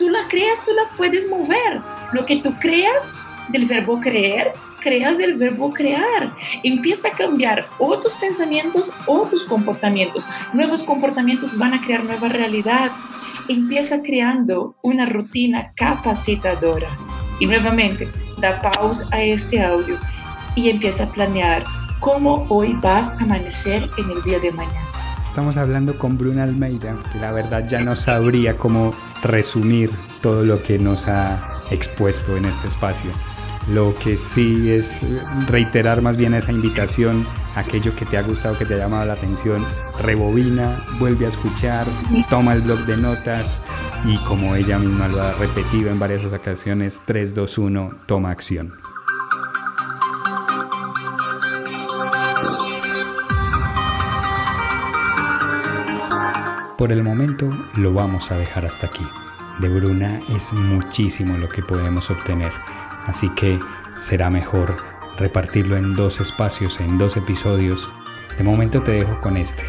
tú 0.00 0.08
la 0.08 0.26
creas, 0.28 0.64
tú 0.64 0.72
la 0.72 0.96
puedes 0.96 1.28
mover. 1.28 1.82
Lo 2.12 2.24
que 2.24 2.36
tú 2.36 2.54
creas 2.58 3.14
del 3.50 3.66
verbo 3.66 4.00
creer, 4.00 4.50
creas 4.80 5.18
del 5.18 5.36
verbo 5.36 5.74
crear. 5.74 6.32
Empieza 6.64 7.08
a 7.08 7.12
cambiar 7.12 7.66
o 7.78 7.98
tus 7.98 8.14
pensamientos 8.14 8.94
o 9.06 9.26
tus 9.26 9.44
comportamientos. 9.44 10.26
Nuevos 10.54 10.84
comportamientos 10.84 11.56
van 11.58 11.74
a 11.74 11.82
crear 11.82 12.02
nueva 12.02 12.28
realidad. 12.28 12.90
Empieza 13.48 14.00
creando 14.00 14.74
una 14.82 15.04
rutina 15.04 15.72
capacitadora. 15.76 16.88
Y 17.38 17.44
nuevamente, 17.44 18.08
da 18.38 18.62
pausa 18.62 19.06
a 19.10 19.22
este 19.22 19.62
audio 19.62 19.98
y 20.56 20.70
empieza 20.70 21.04
a 21.04 21.12
planear 21.12 21.62
cómo 22.00 22.46
hoy 22.48 22.72
vas 22.80 23.06
a 23.08 23.24
amanecer 23.24 23.86
en 23.98 24.10
el 24.10 24.22
día 24.22 24.38
de 24.38 24.50
mañana. 24.50 24.89
Estamos 25.30 25.56
hablando 25.58 25.96
con 25.96 26.18
Bruna 26.18 26.42
Almeida, 26.42 26.98
que 27.12 27.20
la 27.20 27.30
verdad 27.30 27.64
ya 27.68 27.80
no 27.80 27.94
sabría 27.94 28.56
cómo 28.56 28.92
resumir 29.22 29.88
todo 30.20 30.44
lo 30.44 30.60
que 30.60 30.76
nos 30.76 31.06
ha 31.06 31.40
expuesto 31.70 32.36
en 32.36 32.46
este 32.46 32.66
espacio. 32.66 33.12
Lo 33.72 33.94
que 33.94 34.16
sí 34.16 34.72
es 34.72 35.00
reiterar 35.46 36.02
más 36.02 36.16
bien 36.16 36.34
esa 36.34 36.50
invitación, 36.50 37.24
aquello 37.54 37.94
que 37.94 38.06
te 38.06 38.18
ha 38.18 38.22
gustado, 38.22 38.58
que 38.58 38.66
te 38.66 38.74
ha 38.74 38.78
llamado 38.78 39.06
la 39.06 39.12
atención, 39.12 39.64
rebobina, 40.00 40.74
vuelve 40.98 41.26
a 41.26 41.28
escuchar, 41.28 41.86
toma 42.28 42.54
el 42.54 42.62
blog 42.62 42.80
de 42.80 42.96
notas 42.96 43.60
y 44.04 44.16
como 44.24 44.56
ella 44.56 44.80
misma 44.80 45.06
lo 45.06 45.22
ha 45.22 45.32
repetido 45.34 45.92
en 45.92 46.00
varias 46.00 46.24
ocasiones, 46.24 47.02
3, 47.06 47.36
2, 47.36 47.58
1, 47.58 47.90
toma 48.06 48.32
acción. 48.32 48.89
Por 56.80 56.92
el 56.92 57.02
momento 57.02 57.52
lo 57.76 57.92
vamos 57.92 58.32
a 58.32 58.38
dejar 58.38 58.64
hasta 58.64 58.86
aquí. 58.86 59.06
De 59.58 59.68
Bruna 59.68 60.22
es 60.30 60.54
muchísimo 60.54 61.36
lo 61.36 61.46
que 61.46 61.62
podemos 61.62 62.10
obtener 62.10 62.50
Así 63.06 63.28
que 63.34 63.60
será 63.92 64.30
mejor 64.30 64.78
repartirlo 65.18 65.76
en 65.76 65.94
dos 65.94 66.22
espacios, 66.22 66.80
en 66.80 66.96
dos 66.96 67.18
episodios. 67.18 67.90
De 68.38 68.44
momento 68.44 68.82
te 68.82 68.92
dejo 68.92 69.20
con 69.20 69.36
este. 69.36 69.62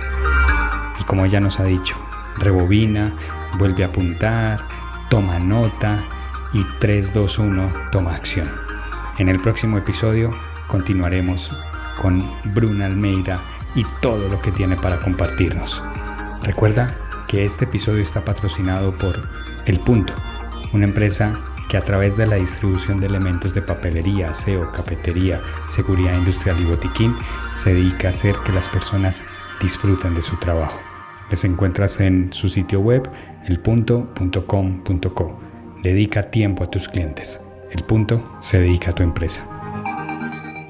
Y 1.02 1.04
como 1.04 1.26
ella 1.26 1.42
nos 1.42 1.60
ha 1.60 1.66
dicho, 1.66 1.98
rebobina, 2.38 3.12
vuelve 3.58 3.84
a 3.84 3.88
apuntar, 3.88 4.66
toma 5.10 5.38
nota 5.38 6.06
y 6.54 6.64
3, 6.80 7.14
2, 7.14 7.40
1, 7.40 7.74
toma 7.92 8.16
acción. 8.16 8.50
En 9.18 9.28
el 9.28 9.42
próximo 9.42 9.78
episodio 9.78 10.32
continuaremos 10.70 11.54
con 12.02 12.26
Bruna 12.54 12.86
Almeida 12.86 13.42
y 13.76 13.84
todo 14.00 14.30
lo 14.30 14.42
que 14.42 14.54
tiene 14.54 14.78
para 14.78 15.02
compartirnos. 15.02 15.84
Recuerda 16.44 16.96
que 17.28 17.46
este 17.46 17.66
episodio 17.66 18.02
está 18.02 18.26
patrocinado 18.26 18.98
por 18.98 19.30
El 19.66 19.80
Punto, 19.80 20.14
una 20.74 20.86
empresa 20.86 21.40
que 21.70 21.78
a 21.78 21.82
través 21.82 22.18
de 22.18 22.26
la 22.28 22.38
distribución 22.38 23.00
de 23.00 23.06
elementos 23.06 23.54
de 23.54 23.62
papelería, 23.62 24.32
aseo, 24.32 24.72
cafetería, 24.72 25.40
seguridad 25.68 26.18
industrial 26.18 26.60
y 26.60 26.66
botiquín, 26.66 27.16
se 27.54 27.74
dedica 27.74 28.08
a 28.08 28.12
hacer 28.12 28.36
que 28.46 28.52
las 28.52 28.68
personas 28.68 29.24
disfruten 29.62 30.16
de 30.16 30.22
su 30.22 30.36
trabajo. 30.38 30.80
Les 31.30 31.46
encuentras 31.46 32.02
en 32.02 32.34
su 32.34 32.50
sitio 32.50 32.82
web 32.82 33.10
elpunto.com.co. 33.46 35.40
Dedica 35.84 36.30
tiempo 36.32 36.64
a 36.64 36.70
tus 36.70 36.90
clientes. 36.90 37.40
El 37.72 37.84
punto 37.84 38.38
se 38.42 38.60
dedica 38.60 38.92
a 38.92 38.96
tu 38.96 39.04
empresa. 39.04 39.48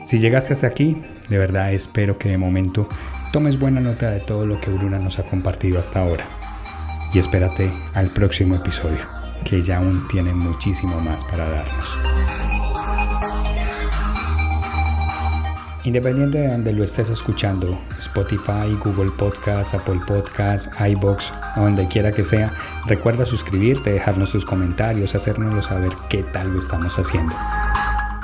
Si 0.04 0.20
llegaste 0.20 0.54
hasta 0.54 0.68
aquí, 0.68 1.02
de 1.30 1.38
verdad 1.38 1.74
espero 1.74 2.18
que 2.18 2.30
de 2.30 2.38
momento 2.38 2.88
tomes 3.32 3.58
buena 3.58 3.80
nota 3.80 4.12
de 4.12 4.20
todo 4.20 4.46
lo 4.46 4.60
que 4.60 4.72
Bruna 4.72 5.00
nos 5.00 5.18
ha 5.20 5.24
compartido 5.24 5.80
hasta 5.80 6.02
ahora. 6.02 6.26
Y 7.14 7.20
espérate 7.20 7.72
al 7.94 8.10
próximo 8.10 8.56
episodio 8.56 9.00
que 9.46 9.58
ella 9.58 9.78
aún 9.78 10.08
tiene 10.10 10.34
muchísimo 10.34 11.00
más 11.00 11.24
para 11.24 11.50
darnos. 11.50 11.98
Independiente 15.84 16.38
de 16.38 16.48
donde 16.50 16.74
lo 16.74 16.84
estés 16.84 17.10
escuchando, 17.10 17.80
Spotify, 17.98 18.78
Google 18.84 19.12
Podcast, 19.18 19.74
Apple 19.74 20.00
Podcast, 20.06 20.72
iBox, 20.80 21.34
donde 21.56 21.88
quiera 21.88 22.12
que 22.12 22.24
sea, 22.24 22.54
recuerda 22.86 23.26
suscribirte, 23.26 23.92
dejarnos 23.92 24.32
tus 24.32 24.46
comentarios, 24.46 25.16
hacérnoslo 25.16 25.62
saber 25.64 25.92
qué 26.08 26.22
tal 26.22 26.54
lo 26.54 26.60
estamos 26.60 27.00
haciendo. 27.00 27.34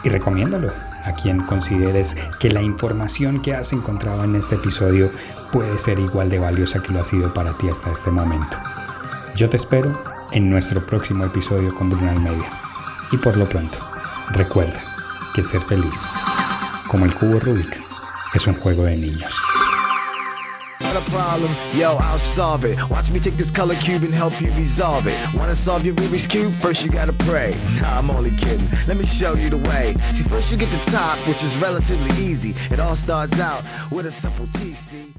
Y 0.04 0.10
recomiéndalo 0.10 0.72
a 1.08 1.14
quien 1.14 1.44
consideres 1.46 2.18
que 2.40 2.50
la 2.50 2.62
información 2.62 3.42
que 3.42 3.56
has 3.56 3.72
encontrado 3.72 4.24
en 4.24 4.36
este 4.36 4.56
episodio 4.56 5.10
puede 5.52 5.78
ser 5.78 6.00
igual 6.00 6.30
de 6.30 6.40
valiosa 6.40 6.82
que 6.82 6.92
lo 6.92 7.00
ha 7.00 7.04
sido 7.04 7.34
para 7.34 7.58
ti 7.58 7.70
hasta 7.70 7.92
este 7.92 8.12
momento. 8.12 8.58
Yo 9.36 9.50
te 9.50 9.56
espero 9.56 10.04
en 10.34 10.50
nuestro 10.50 10.86
próximo 10.86 11.24
episodio 11.26 11.74
con 11.74 11.90
Bruno 11.90 12.12
Almeida. 12.12 12.48
Y 13.12 13.18
por 13.18 13.38
lo 13.38 13.48
pronto, 13.48 13.78
recuerda 14.32 14.84
que 15.34 15.44
ser 15.44 15.62
feliz, 15.62 16.08
como 16.90 17.06
el 17.06 17.16
cubo 17.16 17.40
Rubik, 17.40 17.82
es 18.34 18.46
un 18.46 18.56
juego 18.56 18.84
de 18.84 18.98
niños. 18.98 19.34
Problem, 21.10 21.56
yo, 21.74 21.98
I'll 21.98 22.20
solve 22.20 22.66
it. 22.66 22.78
Watch 22.90 23.10
me 23.10 23.20
take 23.20 23.38
this 23.38 23.52
color 23.52 23.76
cube 23.76 24.04
and 24.04 24.14
help 24.14 24.40
you 24.42 24.52
resolve 24.54 25.08
it. 25.08 25.18
Wanna 25.34 25.56
solve 25.56 25.86
your 25.86 25.96
Rubik's 25.96 26.28
Cube? 26.28 26.54
First 26.56 26.86
you 26.86 26.92
gotta 26.92 27.14
pray. 27.14 27.56
Nah, 27.82 27.98
I'm 27.98 28.10
only 28.10 28.32
kidding. 28.32 28.70
Let 28.88 28.98
me 28.98 29.06
show 29.06 29.34
you 29.36 29.50
the 29.50 29.58
way. 29.58 29.96
See, 30.12 30.24
first 30.24 30.52
you 30.52 30.58
get 30.58 30.72
the 30.72 30.92
top, 30.92 31.20
which 31.28 31.44
is 31.44 31.58
relatively 31.58 32.12
easy. 32.24 32.56
It 32.72 32.80
all 32.80 32.96
starts 32.96 33.40
out 33.40 33.64
with 33.92 34.06
a 34.06 34.12
simple 34.12 34.48
TC. 34.48 35.14